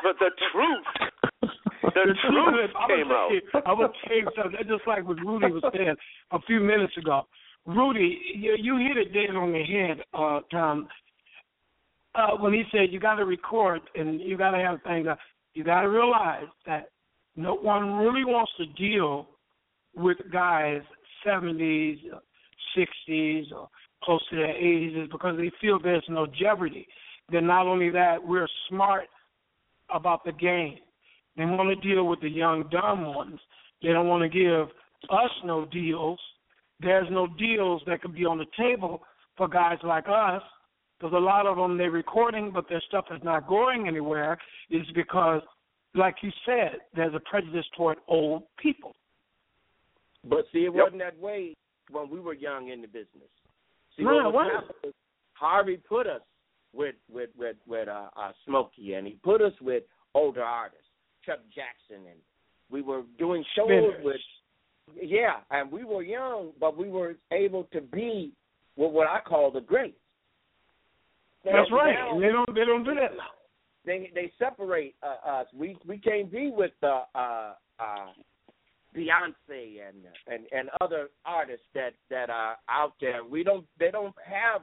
[0.03, 0.87] but the truth.
[1.83, 3.31] The, truth is, I came out.
[3.65, 5.95] I was saying something just like what Rudy was saying
[6.31, 7.23] a few minutes ago.
[7.65, 10.89] Rudy, you, you hit it dead on the head, uh, Tom.
[12.15, 15.07] Uh, when he said you got to record and you got to have things,
[15.57, 16.91] you got to realize that
[17.35, 19.27] no one really wants to deal
[19.95, 20.83] with guys
[21.27, 21.99] 70s,
[22.77, 23.69] 60s, or
[24.05, 26.87] close to their 80s is because they feel there's no jeopardy.
[27.33, 29.05] Then not only that, we're smart
[29.89, 30.77] about the game.
[31.39, 33.41] They want to deal with the young, dumb ones.
[33.83, 34.69] They don't want to give
[35.09, 36.21] us no deals.
[36.81, 39.01] There's no deals that could be on the table
[39.39, 40.43] for guys like us
[40.99, 44.38] because a lot of them they're recording, but their stuff is not going anywhere.
[44.70, 45.42] Is because,
[45.94, 48.94] like you said, there's a prejudice toward old people.
[50.28, 51.55] But see, it wasn't that way
[51.90, 53.30] when we were young in the business.
[53.97, 54.55] See, No, what was wasn't.
[54.55, 54.92] happening was
[55.34, 56.22] Harvey put us
[56.72, 59.84] with with with with uh, uh, Smokey, and he put us with
[60.14, 60.86] older artists,
[61.24, 62.18] Chuck Jackson, and
[62.70, 64.05] we were doing shows Spinners.
[64.05, 64.16] with
[65.03, 68.32] yeah, and we were young, but we were able to be
[68.76, 69.97] what what I call the greats.
[71.53, 71.94] That's Now- right.
[71.94, 73.30] now- And they don't they don't do that now.
[73.84, 75.47] they they separate uh, us.
[75.55, 78.09] We we can't be with uh, uh, uh,
[78.94, 83.24] Beyonce and and and other artists that that are out there.
[83.24, 84.62] We don't they don't have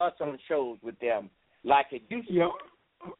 [0.00, 1.30] us on shows with them
[1.64, 2.34] like it used to.
[2.34, 2.48] Yeah,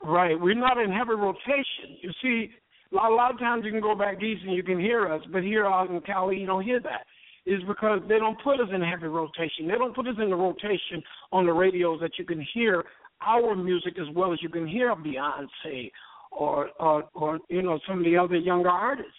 [0.02, 0.38] right.
[0.38, 1.96] We're not in heavy rotation.
[2.00, 2.50] You see,
[2.92, 5.10] a lot, a lot of times you can go back east and you can hear
[5.12, 7.06] us, but here out in Cali you don't hear that.
[7.46, 9.66] Is because they don't put us in heavy rotation.
[9.66, 11.02] They don't put us in the rotation
[11.32, 12.84] on the radios that you can hear
[13.26, 15.90] our music as well as you can hear Beyonce
[16.32, 19.12] or or or you know some of the other younger artists.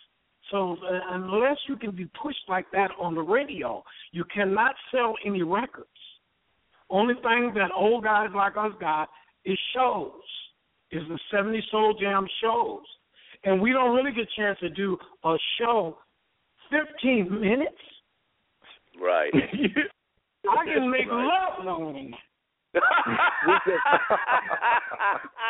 [0.50, 5.16] So uh, unless you can be pushed like that on the radio, you cannot sell
[5.26, 5.88] any records.
[6.90, 9.08] Only thing that old guys like us got
[9.46, 10.12] is shows,
[10.92, 12.84] is the 70 Soul Jam shows.
[13.46, 15.98] And we don't really get a chance to do a show
[16.70, 17.76] 15 minutes.
[19.02, 19.32] Right.
[20.50, 21.26] I can make Right.
[21.28, 22.20] love longer than that.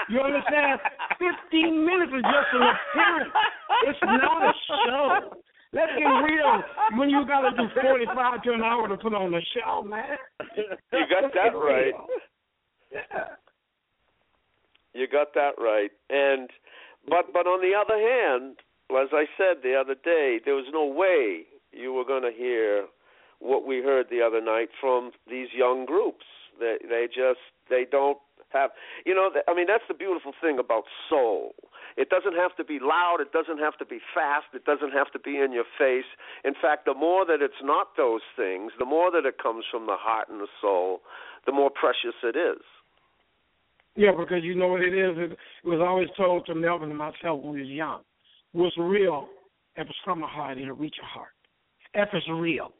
[0.09, 0.80] You understand?
[1.19, 3.34] 15 minutes is just an appearance.
[3.88, 5.38] It's not a show.
[5.74, 6.63] Let's get real.
[6.97, 10.17] When you got to do 45 to an hour to put on a show, man.
[10.57, 11.93] You got that right.
[12.91, 13.38] Yeah.
[14.93, 15.91] You got that right.
[16.09, 16.49] And
[17.07, 18.57] but but on the other hand,
[18.91, 22.88] as I said the other day, there was no way you were going to hear
[23.39, 26.26] what we heard the other night from these young groups.
[26.60, 27.39] They they just
[27.70, 28.18] they don't
[28.49, 28.72] have
[29.06, 31.56] you know I mean that's the beautiful thing about soul.
[31.97, 35.12] It doesn't have to be loud, it doesn't have to be fast, it doesn't have
[35.12, 36.08] to be in your face.
[36.45, 39.88] In fact, the more that it's not those things, the more that it comes from
[39.88, 41.02] the heart and the soul,
[41.45, 42.64] the more precious it is.
[43.95, 45.18] Yeah, because you know what it is.
[45.18, 48.02] It, it was always told to Melvin and myself when we was young.
[48.54, 49.28] What's real,
[49.76, 51.32] if it's from the heart, it'll reach your heart.
[51.93, 52.72] If it's real.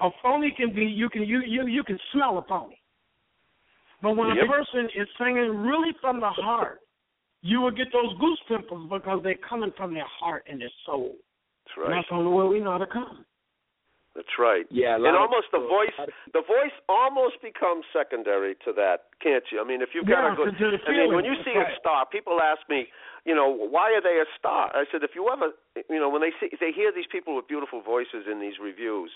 [0.00, 2.80] A phony can be you can you you you can smell a phony.
[4.02, 4.44] But when Yep.
[4.44, 6.80] a person is singing really from the heart,
[7.42, 11.16] you will get those goose pimples because they're coming from their heart and their soul.
[11.64, 11.96] That's And right.
[11.96, 13.24] that's the only way we know how to come.
[14.16, 14.64] That's right.
[14.72, 15.92] Yeah, and almost the voice,
[16.32, 19.60] the voice almost becomes secondary to that, can't you?
[19.60, 21.76] I mean, if you've got Yeah, a good, to I mean, when you see that's
[21.76, 22.88] a star, people ask me,
[23.28, 24.72] you know, why are they a star?
[24.72, 25.52] I said, if you ever,
[25.90, 29.12] you know, when they see, they hear these people with beautiful voices in these reviews,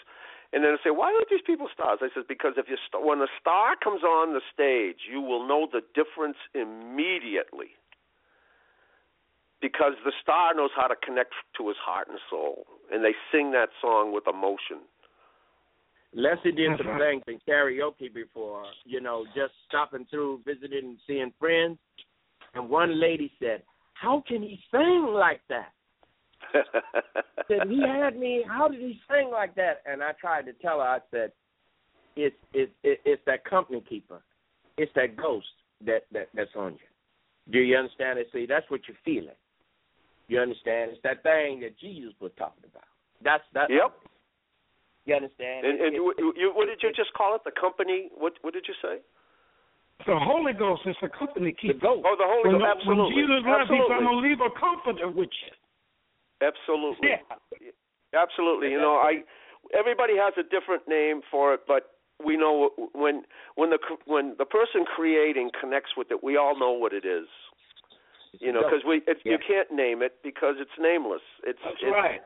[0.53, 2.01] and then they say, why aren't these people stars?
[2.03, 5.47] I said, because if you st- when a star comes on the stage, you will
[5.47, 7.79] know the difference immediately.
[9.63, 13.53] Because the star knows how to connect to his heart and soul, and they sing
[13.53, 14.83] that song with emotion.
[16.13, 20.99] Leslie did That's some things in karaoke before, you know, just stopping through, visiting, and
[21.07, 21.79] seeing friends.
[22.55, 23.63] And one lady said,
[23.95, 25.73] "How can he sing like that?"
[27.49, 28.45] said he had me.
[28.47, 29.83] How did he sing like that?
[29.87, 30.85] And I tried to tell her.
[30.85, 31.33] I said,
[32.17, 34.21] "It's it's it- it's that company keeper.
[34.77, 35.47] It's that ghost
[35.85, 36.89] that that that's on you.
[37.53, 38.29] Do you understand it?
[38.33, 39.37] See, that's what you're feeling.
[40.29, 40.93] You understand?
[40.93, 42.87] It's that thing that Jesus was talking about.
[43.23, 43.69] That's that.
[43.71, 43.93] Yep.
[45.07, 45.67] You understand?
[45.67, 47.43] And, and It- you, it- you, what did you just call it?
[47.45, 48.09] The company?
[48.17, 48.99] What What did you say?
[50.07, 51.75] The Holy Ghost is the company keeper.
[51.75, 51.87] the keeper.
[52.01, 52.07] ghost.
[52.09, 52.87] Oh, the Holy When, Ghost.
[52.89, 53.21] when Absolutely.
[53.21, 53.97] Jesus left, he said, Absolutely.
[54.01, 55.53] I'm going to leave a comforter with you.
[56.43, 57.09] Absolutely.
[57.09, 57.71] Yeah.
[58.15, 58.71] Absolutely.
[58.71, 59.23] You know, I
[59.77, 63.23] everybody has a different name for it, but we know when
[63.55, 67.27] when the when the person creating connects with it, we all know what it is.
[68.39, 71.23] You know, because we it, you can't name it because it's nameless.
[71.45, 72.21] It's That's it's, right.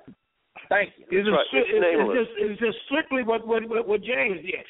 [0.69, 1.05] Thank you.
[1.11, 1.45] It's, right.
[1.53, 2.17] just, It's it's, nameless.
[2.17, 4.65] just, it's just strictly what, what, what, what James did.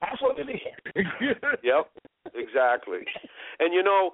[0.00, 0.58] That's what it is.
[1.62, 1.90] Yep,
[2.34, 3.06] exactly.
[3.60, 4.12] And you know,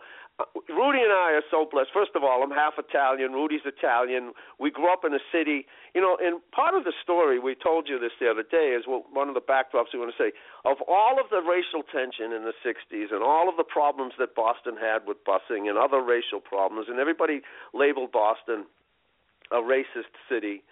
[0.69, 1.91] Rudy and I are so blessed.
[1.93, 3.33] First of all, I'm half Italian.
[3.33, 4.33] Rudy's Italian.
[4.61, 5.67] We grew up in a city.
[5.95, 8.85] You know, and part of the story we told you this the other day is
[8.87, 10.31] one of the backdrops we want to say.
[10.65, 14.37] Of all of the racial tension in the '60s and all of the problems that
[14.37, 17.43] Boston had with busing and other racial problems, and everybody
[17.75, 18.67] labeled Boston
[19.51, 20.63] a racist city.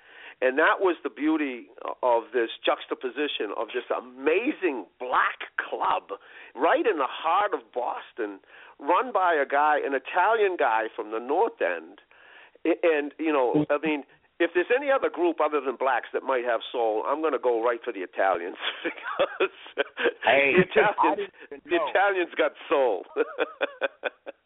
[0.43, 1.68] And that was the beauty
[2.03, 6.20] of this juxtaposition of this amazing black club
[6.55, 8.41] right in the heart of Boston,
[8.78, 12.05] run by a guy, an Italian guy from the North End.
[12.64, 14.05] And, you know, I mean,
[14.39, 17.39] if there's any other group other than blacks that might have soul, I'm going to
[17.39, 19.51] go right for the Italians because
[20.24, 21.30] Hey, the Italians,
[21.64, 21.76] the.
[21.89, 23.05] Italians got soul.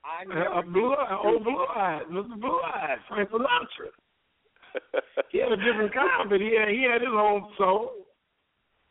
[0.04, 2.38] I Uh, blue eye, old blue eyes, Mr.
[2.38, 3.88] Blue Eyes, Frank Sinatra.
[5.30, 7.92] He had a different kind, but he had, he had his own soul.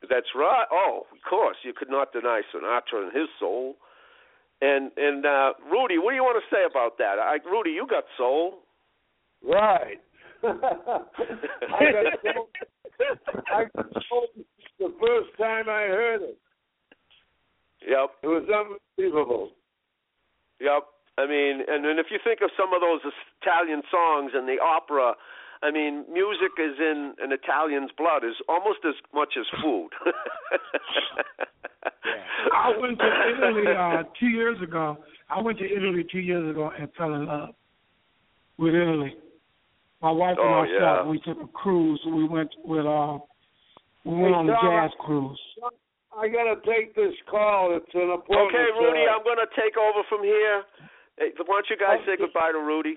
[0.09, 0.65] That's right.
[0.71, 3.75] Oh, of course, you could not deny Sinatra and his soul.
[4.61, 7.19] And and uh Rudy, what do you want to say about that?
[7.19, 8.59] I, Rudy, you got soul.
[9.43, 9.99] Right.
[10.43, 10.49] I
[11.91, 12.49] got soul.
[13.51, 14.27] I got so
[14.79, 16.37] the first time I heard it.
[17.87, 18.09] Yep.
[18.23, 19.51] It was unbelievable.
[20.59, 20.83] Yep.
[21.17, 22.99] I mean, and and if you think of some of those
[23.41, 25.15] Italian songs and the opera,
[25.61, 29.89] I mean, music is in an Italian's blood is almost as much as food.
[32.53, 34.97] I went to Italy uh, two years ago.
[35.29, 37.49] I went to Italy two years ago and fell in love
[38.57, 39.15] with Italy.
[40.01, 41.11] My wife and Oh, myself, yeah.
[41.11, 41.99] we took a cruise.
[42.05, 43.17] We went with uh,
[44.05, 45.39] we went Hey, on a jazz cruise.
[46.17, 47.75] I gotta take this call.
[47.75, 48.47] It's an appointment.
[48.55, 50.63] okay, Rudy, I'm going to take over from here.
[51.19, 52.95] Hey, why don't you guys say goodbye to Rudy?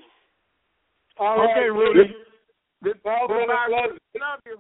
[1.19, 2.15] All right, Okay, Rudy.
[2.83, 2.99] Good.
[3.05, 3.69] Well, Goodbye.
[3.71, 4.59] Love you.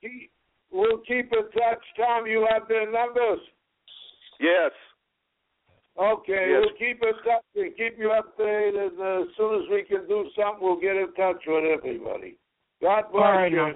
[0.00, 0.30] He-
[0.74, 2.26] We'll keep in touch, Tom.
[2.26, 3.40] You have their numbers.
[4.40, 4.72] Yes.
[5.98, 6.60] Okay, Yes.
[6.64, 8.96] we'll keep in touch and keep you updated.
[8.98, 12.36] Uh, as soon as we can do something, we'll get in touch with everybody.
[12.80, 13.58] God bless All right, you.
[13.58, 13.74] now.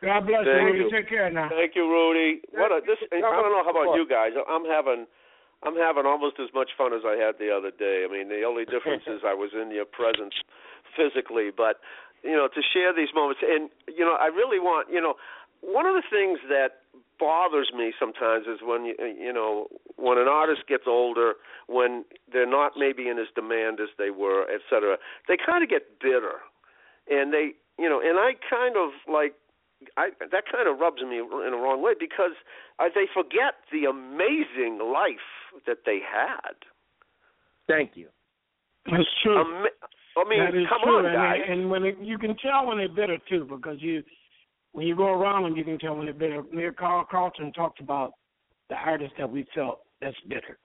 [0.00, 0.78] God bless Thank you, Rudy.
[0.78, 0.90] you.
[0.90, 1.48] Take care now.
[1.50, 2.40] Thank you, Rudy.
[2.52, 4.32] What a this I don't know how about you guys.
[4.48, 5.06] I'm having
[5.62, 8.04] I'm having almost as much fun as I had the other day.
[8.08, 10.34] I mean, the only difference is I was in your presence
[10.96, 11.80] physically, but
[12.26, 15.14] you know, to share these moments and you know, I really want, you know,
[15.60, 16.82] one of the things that
[17.18, 21.34] bothers me sometimes is when you you know, when an artist gets older,
[21.66, 24.96] when they're not maybe in as demand as they were, et cetera,
[25.28, 26.44] they kind of get bitter.
[27.08, 29.34] And they, you know, and I kind of like
[29.96, 32.36] I that kind of rubs me in a wrong way because
[32.78, 35.28] uh, they forget the amazing life
[35.66, 36.54] that they had.
[37.66, 38.08] Thank you.
[38.86, 39.38] That's true.
[39.38, 39.76] Ama-
[40.16, 40.98] I mean, that is come true.
[40.98, 41.40] on, and, guys.
[41.48, 44.02] and when it, you can tell when they're bitter too, because you
[44.72, 46.42] when you go around them, you can tell when they're bitter.
[46.52, 48.12] Mayor Carl Carlton talked about
[48.68, 50.58] the artists that we felt that's bitter.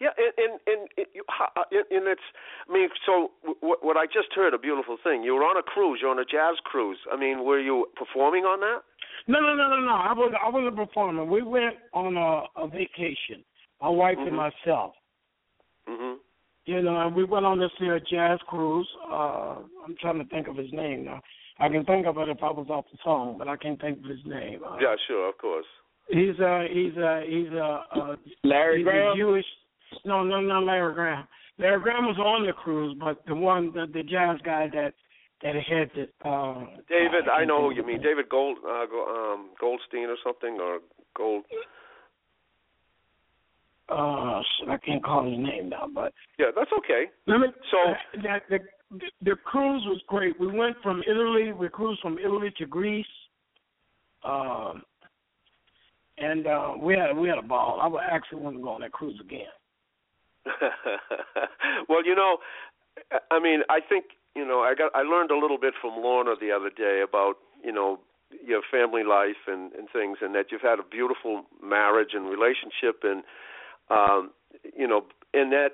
[0.00, 2.20] Yeah, and and and, it, you, ho- uh, and and it's.
[2.68, 5.22] I mean, so what, what I just heard a beautiful thing.
[5.22, 6.00] You were on a cruise.
[6.02, 6.98] You're on a jazz cruise.
[7.12, 8.80] I mean, were you performing on that?
[9.28, 9.94] No, no, no, no, no.
[9.94, 11.30] I was I wasn't performing.
[11.30, 13.44] We went on a, a vacation,
[13.80, 14.50] my wife and Mhm.
[14.66, 14.94] myself.
[15.88, 16.16] Mhm.
[16.64, 18.88] You know, and we went on this here jazz cruise.
[19.10, 21.20] Uh I'm trying to think of his name now.
[21.58, 23.98] I can think of it if I was off the phone, but I can't think
[23.98, 24.60] of his name.
[24.64, 25.66] Uh, Yeah, sure, of course.
[26.08, 29.12] He's a he's a he's a, a Larry he's Graham?
[29.12, 29.44] a Jewish.
[30.04, 31.26] No, no, not Larry Graham.
[31.58, 34.94] Larry Graham was on the cruise, but the one the, the jazz guy that
[35.42, 38.00] that had the uh David, I can't know who you mean.
[38.02, 40.78] David Gold, uh, um, Goldstein or something, or
[41.16, 41.44] Gold.
[43.92, 44.40] Uh
[44.70, 47.04] I can't call his name now, but Yeah, that's okay.
[47.26, 48.58] let me So that the
[49.22, 50.38] the cruise was great.
[50.40, 53.06] We went from Italy, we cruised from Italy to Greece.
[54.24, 54.82] Um
[56.18, 57.78] and uh we had we had a ball.
[57.82, 59.52] I would actually want to go on that cruise again.
[61.88, 62.38] well, you know,
[63.30, 66.34] I mean, I think you know, I got I learned a little bit from Lorna
[66.40, 68.00] the other day about you know
[68.44, 73.00] your family life and and things, and that you've had a beautiful marriage and relationship,
[73.02, 73.22] and
[73.90, 74.30] um,
[74.76, 75.70] you know, and that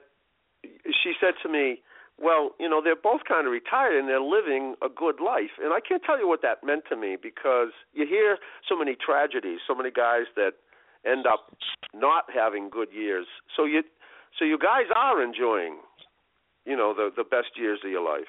[1.02, 1.82] she said to me.
[2.20, 5.54] Well, you know, they're both kind of retired and they're living a good life.
[5.62, 8.38] And I can't tell you what that meant to me because you hear
[8.68, 10.54] so many tragedies, so many guys that
[11.06, 11.54] end up
[11.94, 13.26] not having good years.
[13.56, 13.82] So you
[14.36, 15.78] so you guys are enjoying,
[16.64, 18.26] you know, the the best years of your life.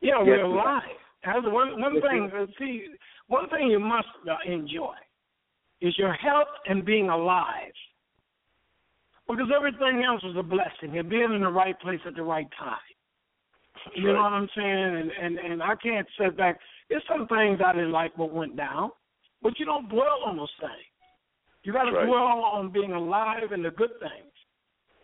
[0.00, 0.82] Yeah, we're we- alive.
[1.24, 2.30] That's one one thing.
[2.58, 2.86] See,
[3.28, 4.94] one thing you must uh, enjoy
[5.80, 7.72] is your health and being alive.
[9.28, 12.48] Because everything else is a blessing, and being in the right place at the right
[12.58, 12.76] time.
[13.94, 14.96] You know what I'm saying?
[14.96, 16.58] And and and I can't sit back.
[16.88, 18.90] There's some things I didn't like what went down,
[19.42, 20.72] but you don't dwell on those things.
[21.62, 22.06] You got to right.
[22.06, 24.30] dwell on being alive and the good things.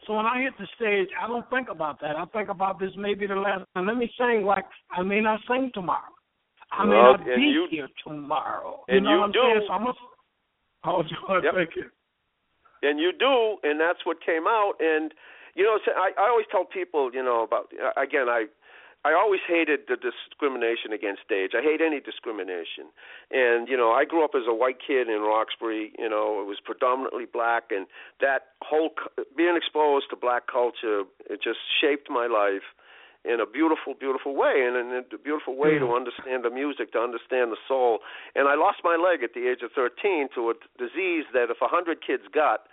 [0.06, 2.16] So when I hit the stage, I don't think about that.
[2.16, 3.64] I think about this may be the last.
[3.74, 6.12] And let me sing like I may not sing tomorrow.
[6.72, 8.84] I may Well, not be you- here tomorrow.
[8.88, 9.40] and you know you what I'm do.
[9.42, 9.64] saying?
[9.66, 9.94] So I'm a,
[10.84, 11.54] oh, George, Yep.
[11.54, 11.84] thank you.
[12.82, 14.74] And you do, and that's what came out.
[14.80, 15.12] And
[15.54, 18.46] you know, so I, I always tell people, you know, about again, I
[19.02, 21.52] I always hated the discrimination against stage.
[21.56, 22.92] I hate any discrimination.
[23.30, 25.92] And you know, I grew up as a white kid in Roxbury.
[25.98, 27.86] You know, it was predominantly black, and
[28.20, 28.90] that whole
[29.36, 32.76] being exposed to black culture, it just shaped my life
[33.24, 35.92] in a beautiful, beautiful way, and in a beautiful way to hmm.
[35.92, 38.00] understand the music, to understand the soul.
[38.34, 41.60] And I lost my leg at the age of 13 to a disease that if
[41.60, 42.64] a 100 kids got,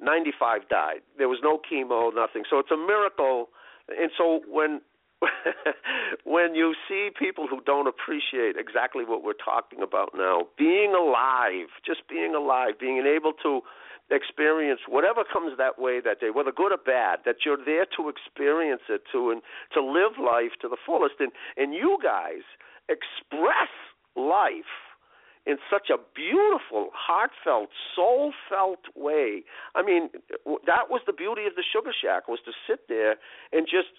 [0.00, 1.00] 95 died.
[1.18, 2.44] There was no chemo, nothing.
[2.48, 3.48] So it's a miracle.
[3.88, 4.80] And so when
[6.24, 11.68] when you see people who don't appreciate exactly what we're talking about now, being alive,
[11.84, 13.62] just being alive, being able to
[14.10, 18.08] experience whatever comes that way that day, whether good or bad, that you're there to
[18.08, 19.42] experience it to and
[19.74, 21.16] to live life to the fullest.
[21.18, 22.46] And and you guys
[22.88, 23.72] express
[24.14, 24.70] life
[25.46, 29.44] in such a beautiful, heartfelt, soul-felt way.
[29.76, 30.10] I mean,
[30.66, 33.14] that was the beauty of the Sugar Shack was to sit there
[33.52, 33.94] and just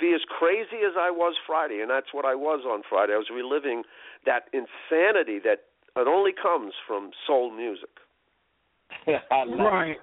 [0.00, 3.12] be as crazy as I was Friday, and that's what I was on Friday.
[3.14, 3.84] I was reliving
[4.26, 7.90] that insanity that it only comes from soul music.
[9.30, 9.96] right.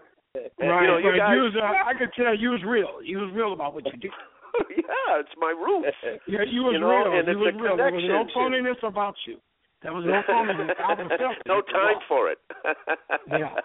[0.59, 3.01] Right, you know, you guys, you was, uh, I could tell you was real.
[3.01, 4.09] You was real about what you do.
[4.69, 5.97] yeah, it's my roots.
[6.27, 7.17] Yeah, you was you know, real.
[7.17, 7.77] and you it's was a real.
[7.77, 8.37] There was no connection.
[8.37, 9.37] phoniness about you.
[9.81, 10.77] There was no phoniness.
[10.77, 12.37] I was felt no time for it.
[13.29, 13.61] Yeah.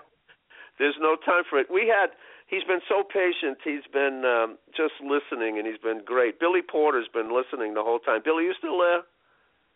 [0.79, 1.69] There's no time for it.
[1.71, 2.11] We had.
[2.49, 3.59] He's been so patient.
[3.65, 6.39] He's been um, just listening, and he's been great.
[6.39, 8.21] Billy Porter's been listening the whole time.
[8.25, 9.03] Billy, you still there?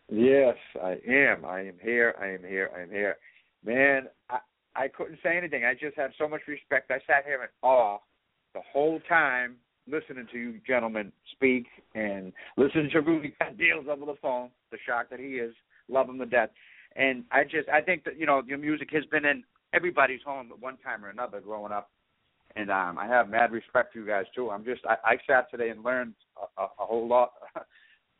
[0.09, 1.43] Yes, I am.
[1.43, 2.13] I am here.
[2.21, 2.69] I am here.
[2.75, 3.17] I am here.
[3.65, 4.39] Man, I
[4.77, 5.65] I couldn't say anything.
[5.65, 6.91] I just had so much respect.
[6.91, 7.97] I sat here in awe
[8.53, 9.55] the whole time
[9.87, 11.65] listening to you gentlemen speak
[11.95, 15.53] and listening to Rudy cut deals over the phone, the shock that he is,
[15.89, 16.49] love him to death.
[16.95, 20.49] And I just I think that, you know, your music has been in everybody's home
[20.51, 21.89] at one time or another growing up.
[22.55, 24.51] And um I have mad respect for you guys too.
[24.51, 27.31] I'm just I, I sat today and learned a, a, a whole lot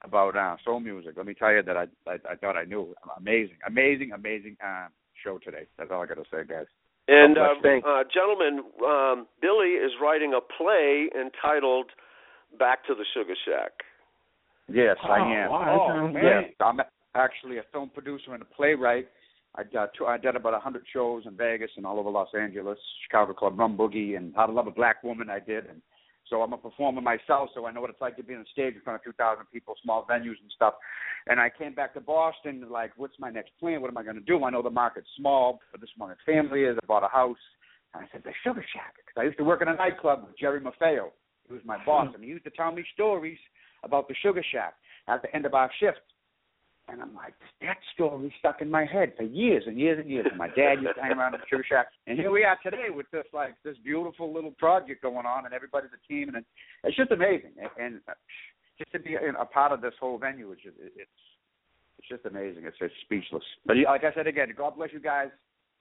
[0.03, 1.13] about uh, soul music.
[1.17, 2.95] Let me tell you that I, I I thought I knew.
[3.17, 4.87] Amazing, amazing, amazing uh,
[5.27, 5.67] show today.
[5.77, 6.65] That's all I got to say, guys.
[7.09, 7.41] And uh,
[7.87, 11.87] uh, gentlemen, um, Billy is writing a play entitled
[12.59, 13.71] "Back to the Sugar Shack."
[14.69, 15.49] Yes, I Oh, am.
[15.51, 16.53] wow, that oh, sounds yes.
[16.59, 16.81] I'm
[17.15, 19.07] actually a film producer and a playwright.
[19.55, 22.27] I got two, I did about a hundred shows in Vegas and all over Los
[22.37, 25.29] Angeles, Chicago Club Rum Boogie, and How to Love a Black Woman.
[25.29, 25.81] I did, and
[26.29, 28.75] so I'm a performer myself, so I know what it's like to be on stage
[28.75, 30.73] in front of 2,000 people, small venues and stuff.
[31.27, 33.81] And I came back to Boston, like, what's my next plan?
[33.81, 34.43] What am I going to do?
[34.43, 36.77] I know the market's small, but this is where my family is.
[36.81, 37.37] I bought a house.
[37.93, 38.95] And I said, the Sugar Shack.
[38.97, 41.09] Because I used to work in a nightclub with Jerry Maffeo.
[41.47, 42.15] He was my boss, hmm.
[42.15, 43.39] and he used to tell me stories
[43.83, 44.75] about the Sugar Shack
[45.07, 46.01] at the end of our shift.
[46.89, 50.25] And I'm like, that story stuck in my head for years and years and years.
[50.29, 51.87] And my dad used to hang around the Sugar Shack.
[52.07, 55.53] And here we are today with this like this beautiful little project going on, and
[55.53, 56.45] everybody's a team, and
[56.85, 57.51] it's just amazing.
[57.59, 58.13] And, and uh,
[58.77, 61.09] just to be a, a part of this whole venue, is just, it's
[61.99, 62.63] it's just amazing.
[62.65, 63.43] It's just speechless.
[63.65, 65.27] But yeah, like I said again, God bless you guys.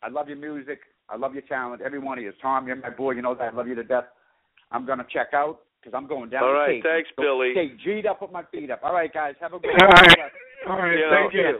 [0.02, 0.80] I love your music.
[1.08, 1.82] I love your talent.
[1.82, 2.32] Every one of you.
[2.42, 3.12] Tom, you're my boy.
[3.12, 3.52] You know that.
[3.52, 4.06] I love you to death.
[4.72, 6.42] I'm gonna check out because I'm going down.
[6.42, 6.84] All the right, Cape.
[6.84, 7.52] thanks, So, Billy.
[7.54, 8.80] Stay G'd up, put my feet up.
[8.82, 9.34] All right, guys.
[9.40, 9.94] Have a good All one.
[10.02, 10.32] right.
[10.68, 11.58] All right, You thank know, you.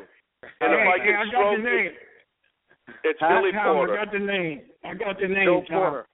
[0.60, 1.90] And if hey, I hey, I got the name.
[3.04, 3.98] It's Billy Tom, Porter.
[3.98, 4.60] I got the name.
[4.84, 5.44] I got the name.
[5.46, 5.78] Joe Tom.
[5.78, 6.06] Porter.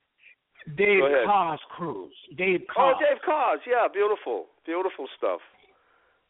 [0.77, 1.01] Dave.
[1.27, 2.15] Cars Cruise.
[2.37, 3.61] Dave Oh, Dave Cars.
[3.67, 5.41] Yeah, beautiful, beautiful stuff.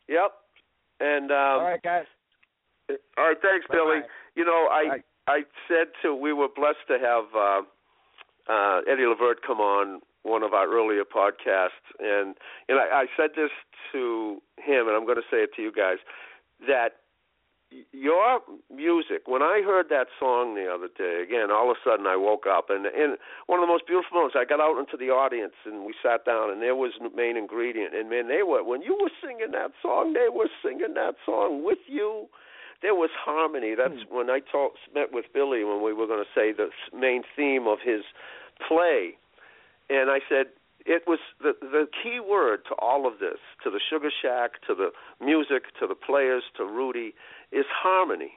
[0.09, 0.33] Yep.
[1.01, 2.07] And um, All right, guys.
[3.19, 3.75] All right, thanks, Bye-bye.
[3.79, 4.01] Billy.
[4.37, 5.03] You know, I Bye.
[5.29, 5.39] I
[5.69, 7.63] said to we were blessed to have uh,
[8.53, 12.35] uh, Eddie Levert come on one of our earlier podcasts, and
[12.69, 13.51] and I, I said this
[13.93, 15.99] to him, and I'm going to say it to you guys
[16.67, 17.01] that
[17.93, 19.23] your music.
[19.25, 22.45] When I heard that song the other day, again, all of a sudden I woke
[22.47, 24.37] up, and and one of the most beautiful moments.
[24.39, 27.37] I got out into the audience, and we sat down, and there was the main
[27.37, 31.17] ingredient, and man, they were when you were singing that song, they were singing that
[31.25, 32.29] song with you
[32.83, 33.75] there was harmony.
[33.75, 34.15] That's hmm.
[34.15, 37.67] when I talked met with Billy when we were going to say the main theme
[37.67, 38.03] of his
[38.69, 39.17] play,
[39.89, 40.47] and I said
[40.87, 44.75] it was the the key word to all of this, to the Sugar Shack, to
[44.75, 44.91] the
[45.25, 47.15] music, to the players, to Rudy,
[47.51, 48.33] is harmony.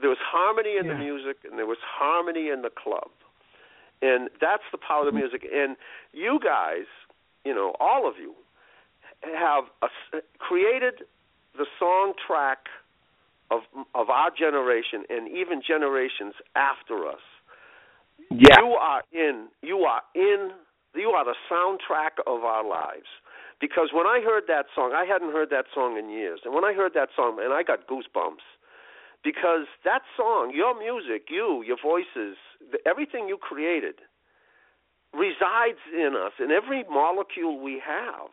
[0.00, 3.10] There was harmony in the music, and there was harmony in the club,
[4.00, 5.30] and that's the power of the mm-hmm.
[5.30, 5.42] music.
[5.52, 5.76] And
[6.12, 6.86] you guys,
[7.44, 8.34] you know, all of you,
[9.22, 11.02] have a s created
[11.56, 12.68] the song track
[13.50, 13.60] of
[13.94, 17.24] of our generation and even generations after us.
[18.30, 18.60] Yeah.
[18.60, 20.50] You are in you are in
[20.94, 23.08] you are the soundtrack of our lives.
[23.60, 26.40] Because when I heard that song, I hadn't heard that song in years.
[26.44, 28.46] And when I heard that song, and I got goosebumps
[29.24, 32.36] because that song, your music, you, your voices,
[32.86, 33.96] everything you created
[35.12, 38.30] resides in us in every molecule we have.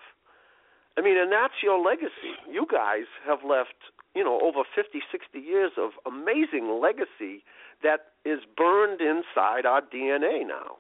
[0.98, 2.38] I mean, and that's your legacy.
[2.50, 3.76] You guys have left,
[4.14, 7.44] you know, over 50, 60 years of amazing legacy
[7.84, 10.78] that is burned inside our DNA now.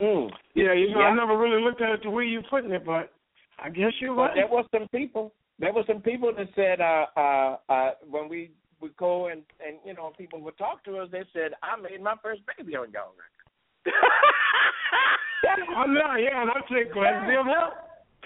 [0.00, 0.30] Mm.
[0.54, 1.06] Yeah, you know, Yeah.
[1.06, 3.12] I never really looked at it the way you're putting it, but
[3.58, 4.34] I guess you're But right.
[4.36, 5.32] there was some people.
[5.58, 9.76] There were some people that said uh, uh, uh, when we would go and and
[9.84, 12.90] you know people would talk to us, they said I made my first baby on
[12.92, 13.94] y'all record.
[15.76, 17.74] I'm not, yeah, and I'm saying glad to be of help.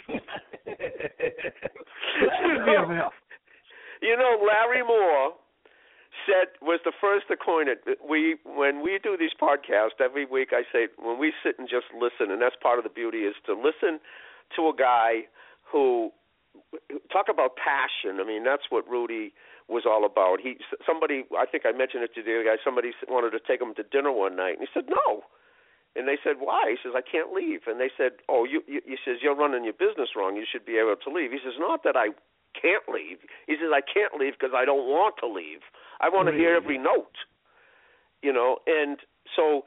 [2.67, 3.13] Be of help.
[4.03, 5.35] You know, Larry Moore
[6.27, 7.83] said was the first to coin it.
[7.99, 11.87] We when we do these podcasts every week, I say when we sit and just
[11.95, 14.01] listen, and that's part of the beauty is to listen
[14.57, 15.27] to a guy
[15.65, 16.13] who
[17.13, 18.21] talk about passion.
[18.21, 19.33] I mean, that's what Rudy
[19.69, 20.41] was all about.
[20.41, 20.57] He
[20.87, 22.57] somebody I think I mentioned it to the other guy.
[22.63, 25.25] Somebody wanted to take him to dinner one night, and he said no.
[25.97, 28.83] And they said, "Why?" He says, "I can't leave." And they said, "Oh, you," you
[28.85, 30.37] he says, "You're running your business wrong.
[30.37, 32.09] You should be able to leave." He says, "Not that I
[32.61, 35.61] can't leave." He says, "I can't leave because I don't want to leave.
[36.01, 37.17] I want to hear every note."
[38.23, 38.99] You know, and
[39.37, 39.65] so,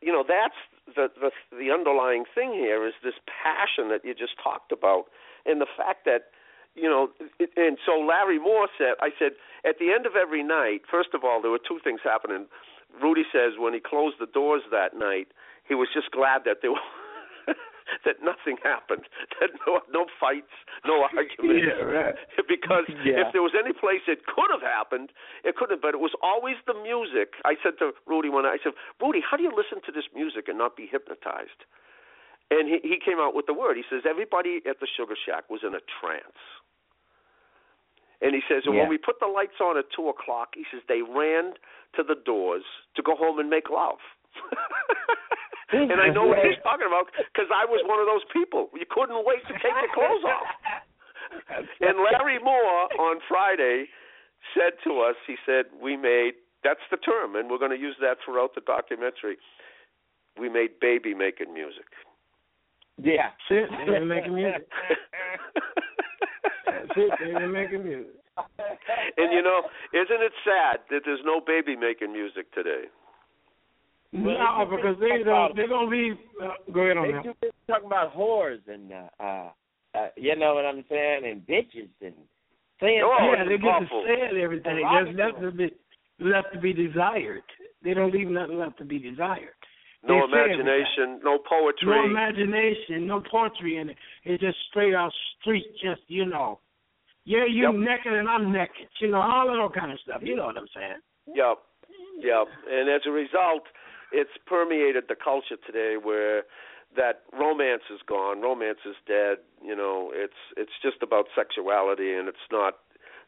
[0.00, 0.54] you know, that's
[0.94, 5.06] the the the underlying thing here is this passion that you just talked about,
[5.46, 6.30] and the fact that
[6.78, 7.10] you know,
[7.56, 9.32] and so Larry Moore said, I said,
[9.66, 12.46] at the end of every night, first of all, there were two things happening.
[13.02, 15.28] Rudy says when he closed the doors that night,
[15.66, 16.88] he was just glad that there were
[18.04, 19.04] that nothing happened,
[19.40, 20.52] that no no fights,
[20.84, 21.64] no arguments.
[21.64, 22.14] Yeah, right.
[22.48, 23.26] because Yeah.
[23.26, 25.12] if there was any place it could have happened,
[25.44, 25.80] it couldn't.
[25.80, 27.34] But it was always the music.
[27.44, 30.06] I said to Rudy one night, I said, Rudy, how do you listen to this
[30.14, 31.64] music and not be hypnotized?
[32.50, 33.76] And he he came out with the word.
[33.76, 36.40] He says everybody at the Sugar Shack was in a trance.
[38.20, 38.80] And he says, and Yeah.
[38.82, 41.54] when we put the lights on at two o'clock, he says they ran
[41.94, 42.64] to the doors
[42.96, 43.98] to go home and make love.
[45.72, 48.72] And I know what he's talking about because I was one of those people.
[48.72, 50.48] You couldn't wait to take the clothes off.
[51.80, 53.84] And Larry Moore on Friday
[54.56, 57.96] said to us, he said, "We made that's the term, and we're going to use
[58.00, 59.36] that throughout the documentary.
[60.40, 61.84] We made baby making music."
[62.96, 63.28] Yeah.
[63.50, 63.70] That's it.
[63.86, 64.68] They were making music.
[66.64, 67.12] That's it.
[67.20, 68.16] They were making music.
[69.16, 69.62] And you know,
[69.92, 72.84] isn't it sad that there's no baby making music today?
[74.12, 75.54] No, because they don't.
[75.56, 76.16] They don't leave.
[76.42, 77.24] Uh, go ahead on They that.
[77.24, 79.48] too busy talking about whores and uh, uh,
[79.94, 82.14] uh, you know what I'm saying, and bitches and
[82.80, 84.04] saying Oh, yeah, they get to awful.
[84.06, 84.80] say everything.
[84.80, 85.70] There's nothing to be
[86.20, 87.42] left to be desired.
[87.84, 89.52] They don't leave nothing left to be desired.
[90.02, 91.86] No They say imagination, no poetry.
[91.88, 93.96] No imagination, no poetry in it.
[94.24, 96.60] It's just straight out street, just you know.
[97.24, 98.88] Yeah, you naked and I'm naked.
[99.02, 100.22] You know, all of that kind of stuff.
[100.22, 101.02] You know what I'm saying?
[101.34, 101.58] Yep,
[102.22, 102.46] yep.
[102.70, 103.64] And as a result,
[104.12, 106.44] it's permeated the culture today where
[106.96, 109.38] that romance is gone, romance is dead.
[109.62, 112.74] You know, it's it's just about sexuality, and it's not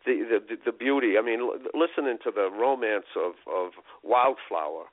[0.07, 1.19] the the the beauty.
[1.19, 3.73] I mean, l- listening to the romance of of
[4.03, 4.87] Wildflower.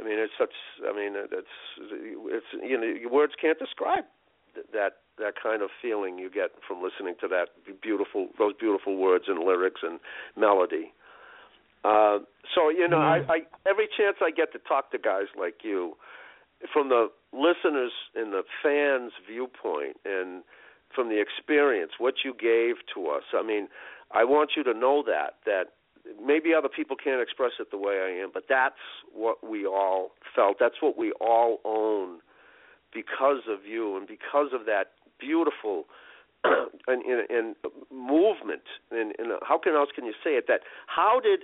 [0.00, 0.54] I mean, it's such.
[0.88, 4.04] I mean, it's it's you know, words can't describe
[4.54, 7.48] th- that that kind of feeling you get from listening to that
[7.82, 10.00] beautiful those beautiful words and lyrics and
[10.36, 10.92] melody.
[11.84, 12.18] Uh,
[12.54, 15.96] so you know, I, I every chance I get to talk to guys like you,
[16.72, 20.42] from the listeners and the fans' viewpoint, and
[20.94, 23.22] from the experience, what you gave to us.
[23.34, 23.68] I mean,
[24.10, 25.74] I want you to know that that
[26.24, 28.80] maybe other people can't express it the way I am, but that's
[29.12, 30.56] what we all felt.
[30.58, 32.20] That's what we all own
[32.92, 35.84] because of you and because of that beautiful
[36.44, 37.56] and, and, and
[37.92, 38.62] movement.
[38.90, 40.44] And, and how can else can you say it?
[40.48, 41.40] That how did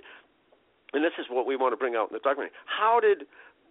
[0.95, 2.55] and this is what we want to bring out in the documentary.
[2.65, 3.27] How did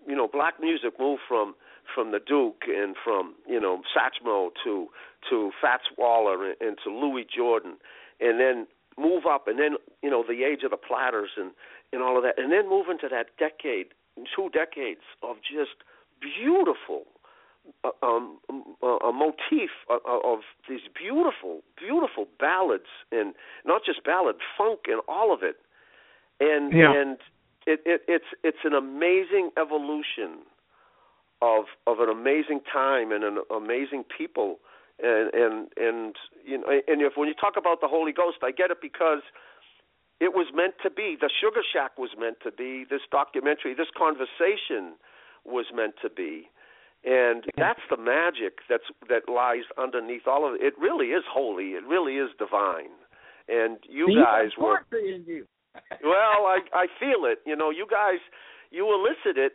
[0.07, 1.55] you know black music move from
[1.95, 4.89] from the Duke and from you know Satchmo to
[5.31, 7.77] to Fats Waller and, and to Louis Jordan,
[8.21, 8.67] and then
[8.99, 11.53] move up, and then you know the age of the Platters and
[11.93, 13.89] and all of that, and then move into that decade,
[14.37, 15.83] two decades of just
[16.21, 17.05] beautiful
[17.83, 18.39] uh, um,
[18.83, 23.33] a, a motif of, of these beautiful, beautiful ballads, and
[23.65, 25.57] not just ballad, funk, and all of it
[26.41, 26.93] and Yeah.
[26.93, 27.19] and
[27.67, 30.45] it, it it's it's an amazing evolution
[31.43, 34.61] of of an amazing time and an amazing people.
[35.03, 38.53] And and and you know and if when you talk about the Holy Ghost I
[38.53, 39.23] get it because
[40.21, 41.17] it was meant to be.
[41.21, 42.85] The Sugar Shack was meant to be.
[42.89, 44.95] This documentary this conversation
[45.45, 46.49] was meant to be.
[47.05, 50.63] And that's the magic that's that lies underneath all of it.
[50.63, 51.77] It really is holy.
[51.77, 52.97] It really is divine.
[53.49, 55.47] And you guys were you.
[56.03, 57.39] Well, I I feel it.
[57.47, 58.21] You know, you guys,
[58.71, 59.53] you elicit it.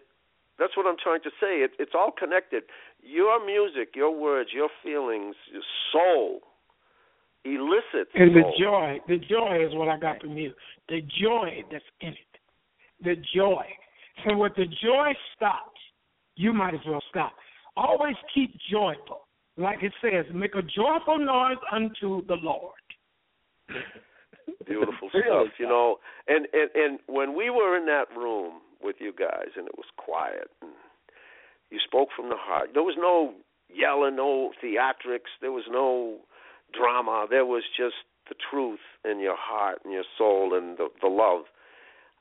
[0.58, 1.64] That's what I'm trying to say.
[1.64, 2.64] It, it's all connected.
[3.02, 6.42] Your music, your words, your feelings, your soul
[7.46, 8.56] elicits And the soul.
[8.60, 10.52] joy, the joy is what I got from you.
[10.90, 12.18] The joy that's in it.
[13.04, 13.66] The joy.
[14.26, 15.80] So what the joy stops,
[16.36, 17.34] you might as well stop.
[17.78, 19.22] Always keep joyful.
[19.56, 22.74] Like it says, make a joyful noise unto the Lord.
[24.66, 25.98] Beautiful stuff, you know.
[26.28, 29.88] And, and and when we were in that room with you guys, and it was
[29.98, 30.72] quiet, and
[31.70, 32.70] you spoke from the heart.
[32.74, 33.34] There was no
[33.70, 35.32] yelling, no theatrics.
[35.42, 36.18] There was no
[36.74, 37.28] drama.
[37.30, 37.96] There was just
[38.28, 41.46] the truth in your heart and your soul and the, the love.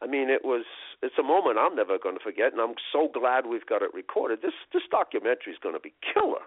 [0.01, 0.65] I mean, it was
[1.03, 3.93] it's a moment I'm never going to forget, and I'm so glad we've got it
[3.93, 4.41] recorded.
[4.43, 6.45] This this documentary is going to be killer.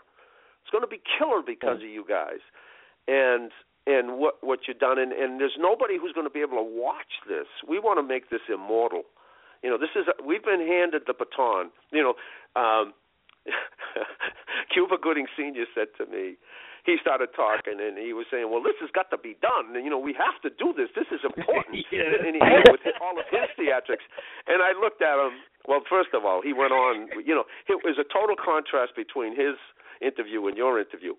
[0.62, 1.86] It's going to be killer because mm.
[1.86, 2.42] of you guys,
[3.08, 3.52] and
[3.88, 5.00] and what what you've done.
[5.00, 7.48] And, and there's nobody who's going to be able to watch this.
[7.68, 9.04] We want to make this immortal.
[9.64, 11.72] You know, this is we've been handed the baton.
[11.92, 12.14] You know,
[12.60, 12.94] um,
[14.74, 15.66] Cuba Gooding Sr.
[15.74, 16.38] said to me,
[16.86, 19.78] he started talking and he was saying, "Well, this has got to be done.
[19.78, 20.90] And, you know, we have to do this.
[20.98, 22.10] This is important." yeah.
[22.26, 24.06] And he, with all of his theatrics,
[24.50, 25.38] and I looked at him.
[25.70, 27.10] Well, first of all, he went on.
[27.22, 29.62] You know, it was a total contrast between his
[30.02, 31.14] interview and your interview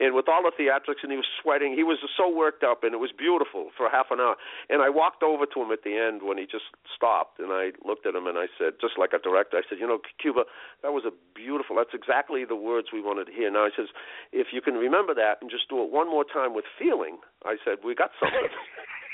[0.00, 1.74] and with all the theatrics, and he was sweating.
[1.74, 4.34] He was so worked up, and it was beautiful for half an hour.
[4.68, 7.70] And I walked over to him at the end when he just stopped, and I
[7.86, 10.44] looked at him and I said, just like a director, I said, you know, Cuba,
[10.82, 11.76] that was a beautiful.
[11.76, 13.50] That's exactly the words we wanted to hear.
[13.50, 13.88] Now he says,
[14.32, 17.56] if you can remember that and just do it one more time with feeling, I
[17.64, 18.50] said, we got something.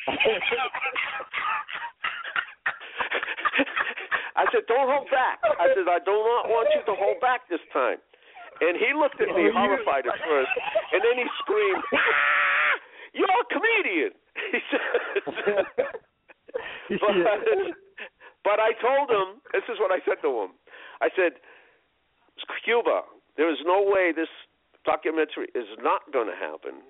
[4.40, 5.44] I said, don't hold back.
[5.44, 8.00] I said, I do not want you to hold back this time.
[8.60, 10.52] And he looked at me horrified at first,
[10.92, 12.74] and then he screamed, ah,
[13.16, 14.12] "You're a comedian!"
[14.52, 15.64] He said.
[16.98, 17.14] but,
[18.44, 20.50] but I told him, this is what I said to him.
[21.00, 21.38] I said,
[22.64, 23.02] Cuba,
[23.36, 24.30] there is no way this
[24.84, 26.82] documentary is not going to happen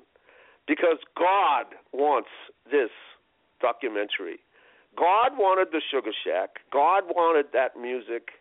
[0.66, 2.30] because God wants
[2.70, 2.90] this
[3.60, 4.40] documentary.
[4.96, 6.60] God wanted the Sugar Shack.
[6.72, 8.39] God wanted that music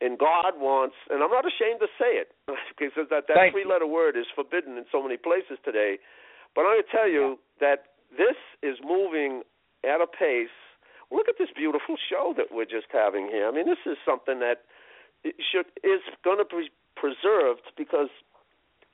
[0.00, 2.34] and God wants, and I'm not ashamed to say it,
[2.78, 5.98] because that that three-letter word is forbidden in so many places today.
[6.54, 9.42] But I'm going to tell you that this is moving
[9.82, 10.54] at a pace.
[11.10, 13.46] Look at this beautiful show that we're just having here.
[13.46, 14.66] I mean, this is something that
[15.24, 18.10] should is going to be preserved because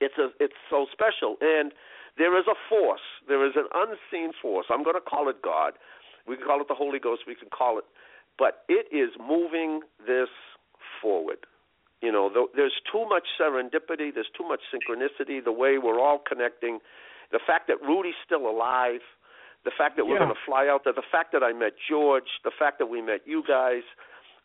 [0.00, 1.72] it's a it's so special, and
[2.18, 3.04] there is a force.
[3.28, 4.66] There is an unseen force.
[4.70, 5.74] I'm going to call it God.
[6.26, 7.22] We can call it the Holy Ghost.
[7.26, 7.84] We can call it,
[8.38, 10.28] but it is moving this
[11.00, 11.38] forward.
[12.02, 16.78] You know, there's too much serendipity, there's too much synchronicity, the way we're all connecting,
[17.30, 19.02] the fact that Rudy's still alive,
[19.64, 20.24] the fact that we're Yeah.
[20.24, 23.02] going to fly out there, the fact that I met George, the fact that we
[23.02, 23.82] met you guys.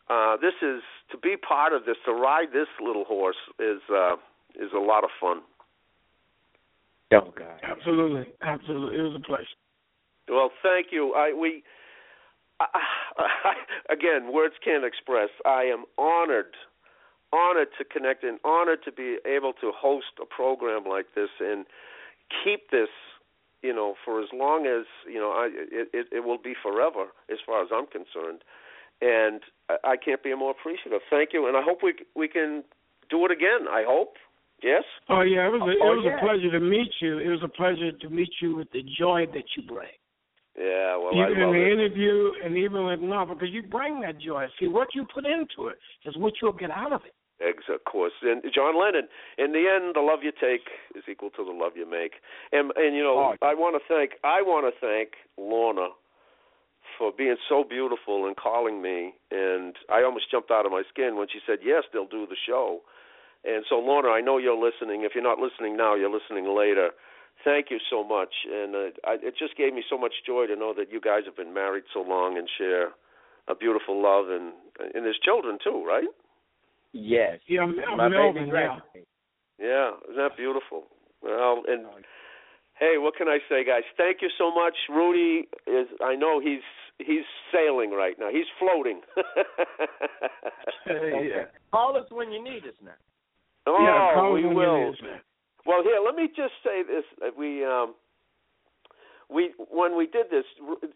[0.08, 4.16] Uh, this is to be part of this, to ride this little horse is uh,
[4.54, 5.40] is a lot of fun.
[7.12, 7.58] Oh God.
[7.62, 8.98] Absolutely, absolutely.
[8.98, 9.56] It was a pleasure.
[10.28, 11.14] Well, thank you.
[11.14, 11.62] I we
[12.60, 12.66] I,
[13.18, 13.54] I,
[13.92, 15.28] again, words can't express.
[15.44, 16.54] I am honored,
[17.32, 21.66] honored to connect and honored to be able to host a program like this and
[22.44, 22.88] keep this,
[23.62, 27.06] you know, for as long as you know, I it, it, it will be forever
[27.30, 28.42] as far as I'm concerned.
[29.00, 31.00] And I, I can't be more appreciative.
[31.10, 32.64] Thank you, and I hope we we can
[33.10, 33.68] do it again.
[33.70, 34.14] I hope.
[34.62, 34.84] Yes.
[35.10, 36.16] Oh yeah, it was a, it Oh, was yeah.
[36.16, 37.18] a pleasure to meet you.
[37.18, 39.92] It was a pleasure to meet you with the joy that you bring.
[40.58, 40.96] Yeah.
[40.96, 41.72] Well, even in the it.
[41.72, 44.46] interview and even with no, because you bring that joy.
[44.58, 47.14] See, what you put into it is what you'll get out of it.
[47.44, 48.12] Eggs, of course.
[48.22, 50.64] And John Lennon, in the end, the love you take
[50.96, 52.12] is equal to the love you make.
[52.52, 55.88] And and you know, I want to thank I want to thank Lorna
[56.98, 59.12] for being so beautiful and calling me.
[59.30, 62.36] And I almost jumped out of my skin when she said yes, they'll do the
[62.46, 62.80] show.
[63.44, 65.02] And so, Lorna, I know you're listening.
[65.02, 66.90] If you're not listening now, you're listening later.
[67.46, 70.56] Thank you so much, and uh, I, it just gave me so much joy to
[70.56, 72.88] know that you guys have been married so long and share
[73.46, 74.50] a beautiful love, and
[74.92, 76.10] and there's children too, right?
[76.92, 77.38] Yes.
[77.46, 77.66] Yeah,
[77.96, 78.78] My Melvin, baby yeah.
[79.60, 80.90] Yeah, isn't that beautiful?
[81.22, 81.86] Well, and
[82.80, 83.86] hey, what can I say, guys?
[83.96, 84.74] Thank you so much.
[84.90, 85.86] Rudy is.
[86.02, 86.66] I know he's
[86.98, 87.24] he's
[87.54, 88.28] sailing right now.
[88.30, 89.02] He's floating.
[90.88, 91.44] Okay.
[91.72, 92.92] Call us when you need us now.
[93.66, 94.94] Oh, Yeah, call we when you will.
[95.66, 97.04] Well, here, let me just say this:
[97.36, 97.94] we um,
[99.28, 100.44] we when we did this,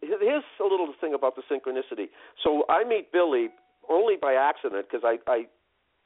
[0.01, 2.09] here's a little thing about the synchronicity.
[2.45, 3.49] So I meet Billy
[3.89, 5.47] only by accident because I, I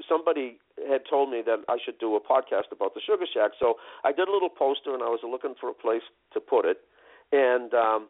[0.09, 0.59] somebody
[0.89, 3.53] had told me that I should do a podcast about the Sugar Shack.
[3.61, 3.75] So
[4.05, 6.79] I did a little poster and I was looking for a place to put it,
[7.33, 8.09] and um,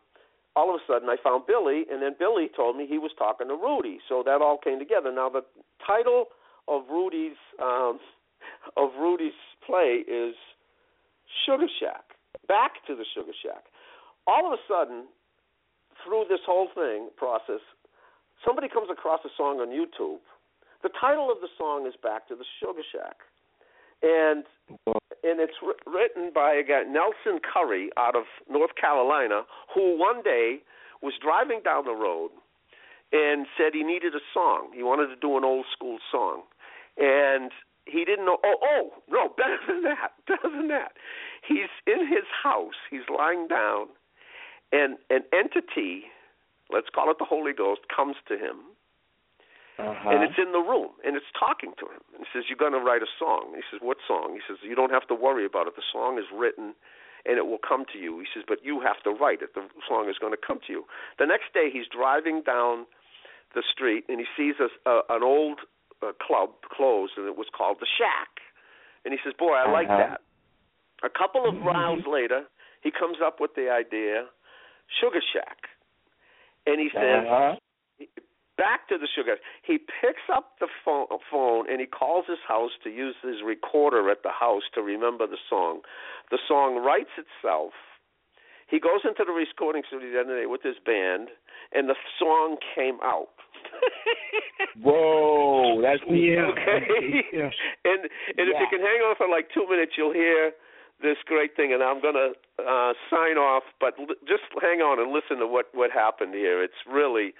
[0.55, 3.49] all of a sudden I found Billy, and then Billy told me he was talking
[3.49, 3.99] to Rudy.
[4.09, 5.13] So that all came together.
[5.13, 5.43] Now the
[5.85, 6.27] title
[6.69, 7.99] of Rudy's um,
[8.77, 9.33] of Rudy's
[9.66, 10.35] play is
[11.47, 12.16] Sugar Shack.
[12.49, 13.65] Back to the Sugar Shack.
[14.27, 15.07] All of a sudden,
[16.05, 17.61] through this whole thing process,
[18.45, 20.21] somebody comes across a song on YouTube.
[20.83, 23.16] The title of the song is Back to the Sugar Shack,
[24.03, 24.45] and
[25.25, 25.57] and it's
[25.87, 29.43] written by a guy Nelson Curry out of North Carolina,
[29.75, 30.59] who one day
[31.01, 32.31] was driving down the road
[33.12, 34.73] and said he needed a song.
[34.75, 36.43] He wanted to do an old school song,
[36.99, 37.51] and
[37.86, 38.39] he didn't know.
[38.44, 40.93] Oh, oh, no, better than that, better than that.
[41.47, 42.78] He's in his house.
[42.90, 43.89] He's lying down,
[44.73, 46.05] and an entity
[46.70, 48.74] let's call it the Holy Ghost, comes to him.
[49.78, 50.11] Uh-huh.
[50.11, 52.02] And it's in the room, and it's talking to him.
[52.15, 54.62] And he says, "You're going to write a song." He says, "What song?" He says,
[54.62, 55.74] "You don't have to worry about it.
[55.74, 56.74] The song is written,
[57.27, 59.55] and it will come to you." He says, "But you have to write it.
[59.55, 60.86] The song is going to come to you."
[61.19, 62.86] The next day, he's driving down
[63.52, 65.66] the street, and he sees a, a, an old
[66.03, 68.41] uh, club closed, and it was called the Shack.
[69.05, 70.16] And he says, "Boy, I like Uh-huh.
[70.16, 70.21] that."
[71.03, 72.49] A couple of rounds later,
[72.81, 74.29] he comes up with the idea,
[75.01, 75.69] Sugar Shack,
[76.66, 77.57] and he says, Uh-huh.
[78.57, 79.37] back to the sugar.
[79.62, 84.09] He picks up the phone, phone and he calls his house to use his recorder
[84.11, 85.81] at the house to remember the song.
[86.31, 87.73] The song writes itself.
[88.69, 91.29] He goes into the recording studio the other day with his band,
[91.73, 93.29] and the song came out.
[94.82, 96.51] Whoa, that's Yeah.
[96.51, 97.24] Okay.
[97.32, 97.51] Yeah.
[97.85, 98.01] And
[98.39, 100.53] and if you can hang on for like two minutes, you'll hear
[101.03, 101.73] this great thing.
[101.73, 105.66] And I'm gonna uh, sign off, but l- just hang on and listen to what
[105.74, 106.62] what happened here.
[106.62, 107.35] It's really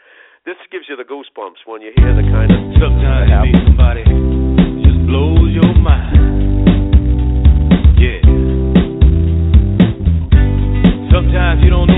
[0.44, 4.05] this gives you the goosebumps when you hear the kind of Sometimes you meet somebody
[4.84, 6.20] just blows your mind.
[7.96, 8.20] Yeah.
[11.09, 11.93] Sometimes you don't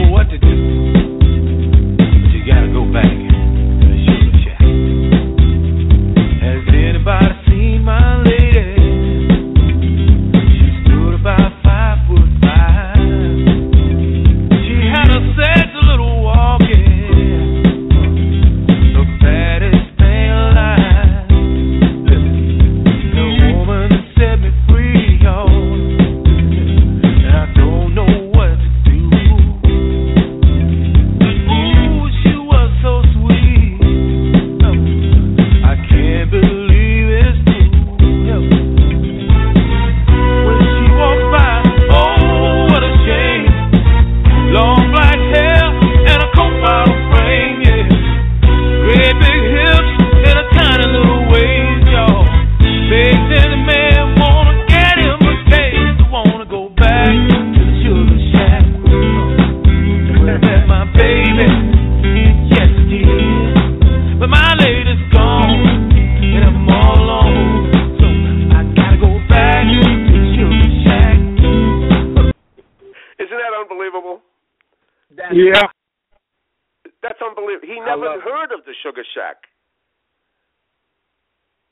[78.83, 79.37] Sugar Shack.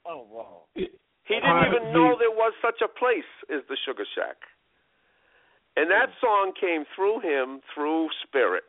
[0.06, 0.62] Oh wow.
[0.74, 0.89] He
[1.28, 4.36] didn't Uh, even the- know there was such a place as the Sugar Shack.
[5.76, 8.64] And that song came through him through spirit.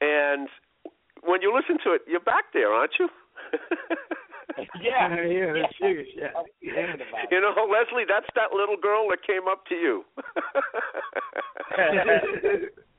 [0.00, 0.48] And
[1.22, 3.08] when you listen to it, you're back there, aren't you?
[4.80, 5.16] Yeah.
[5.24, 6.34] yeah, that's sugar shack.
[6.60, 6.96] Yeah.
[7.30, 10.04] You know, Leslie, that's that little girl that came up to you.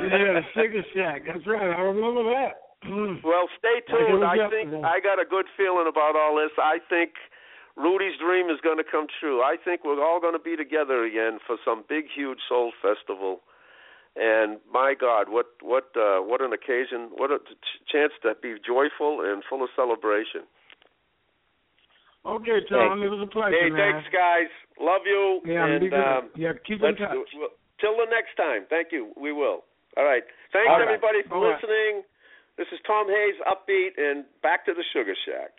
[0.00, 1.22] yeah, sugar shack.
[1.26, 1.70] That's right.
[1.70, 2.54] I remember that.
[3.22, 4.24] Well, stay tuned.
[4.24, 4.74] I think.
[4.84, 6.50] I got a good feeling about all this.
[6.58, 7.12] I think
[7.76, 9.40] Rudy's dream is going to come true.
[9.40, 13.40] I think we're all going to be together again for some big, huge soul festival.
[14.16, 17.08] And my God, what what uh, what an occasion!
[17.16, 20.42] What a ch- chance to be joyful and full of celebration.
[22.26, 23.78] Okay, Tom, it was a pleasure, Hey, man.
[24.02, 24.50] thanks, guys.
[24.78, 25.40] Love you.
[25.46, 25.98] Yeah, and be good.
[25.98, 27.10] um, yeah, keep in touch.
[27.38, 27.50] well,
[27.82, 28.64] till the next time.
[28.70, 29.10] Thank you.
[29.18, 29.66] We will.
[29.98, 30.22] All right.
[30.54, 30.86] Thanks All right.
[30.86, 31.58] everybody for All right.
[31.58, 32.06] listening.
[32.56, 35.58] This is Tom Hayes, Upbeat, and back to the Sugar Shack.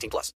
[0.00, 0.32] 18 plus.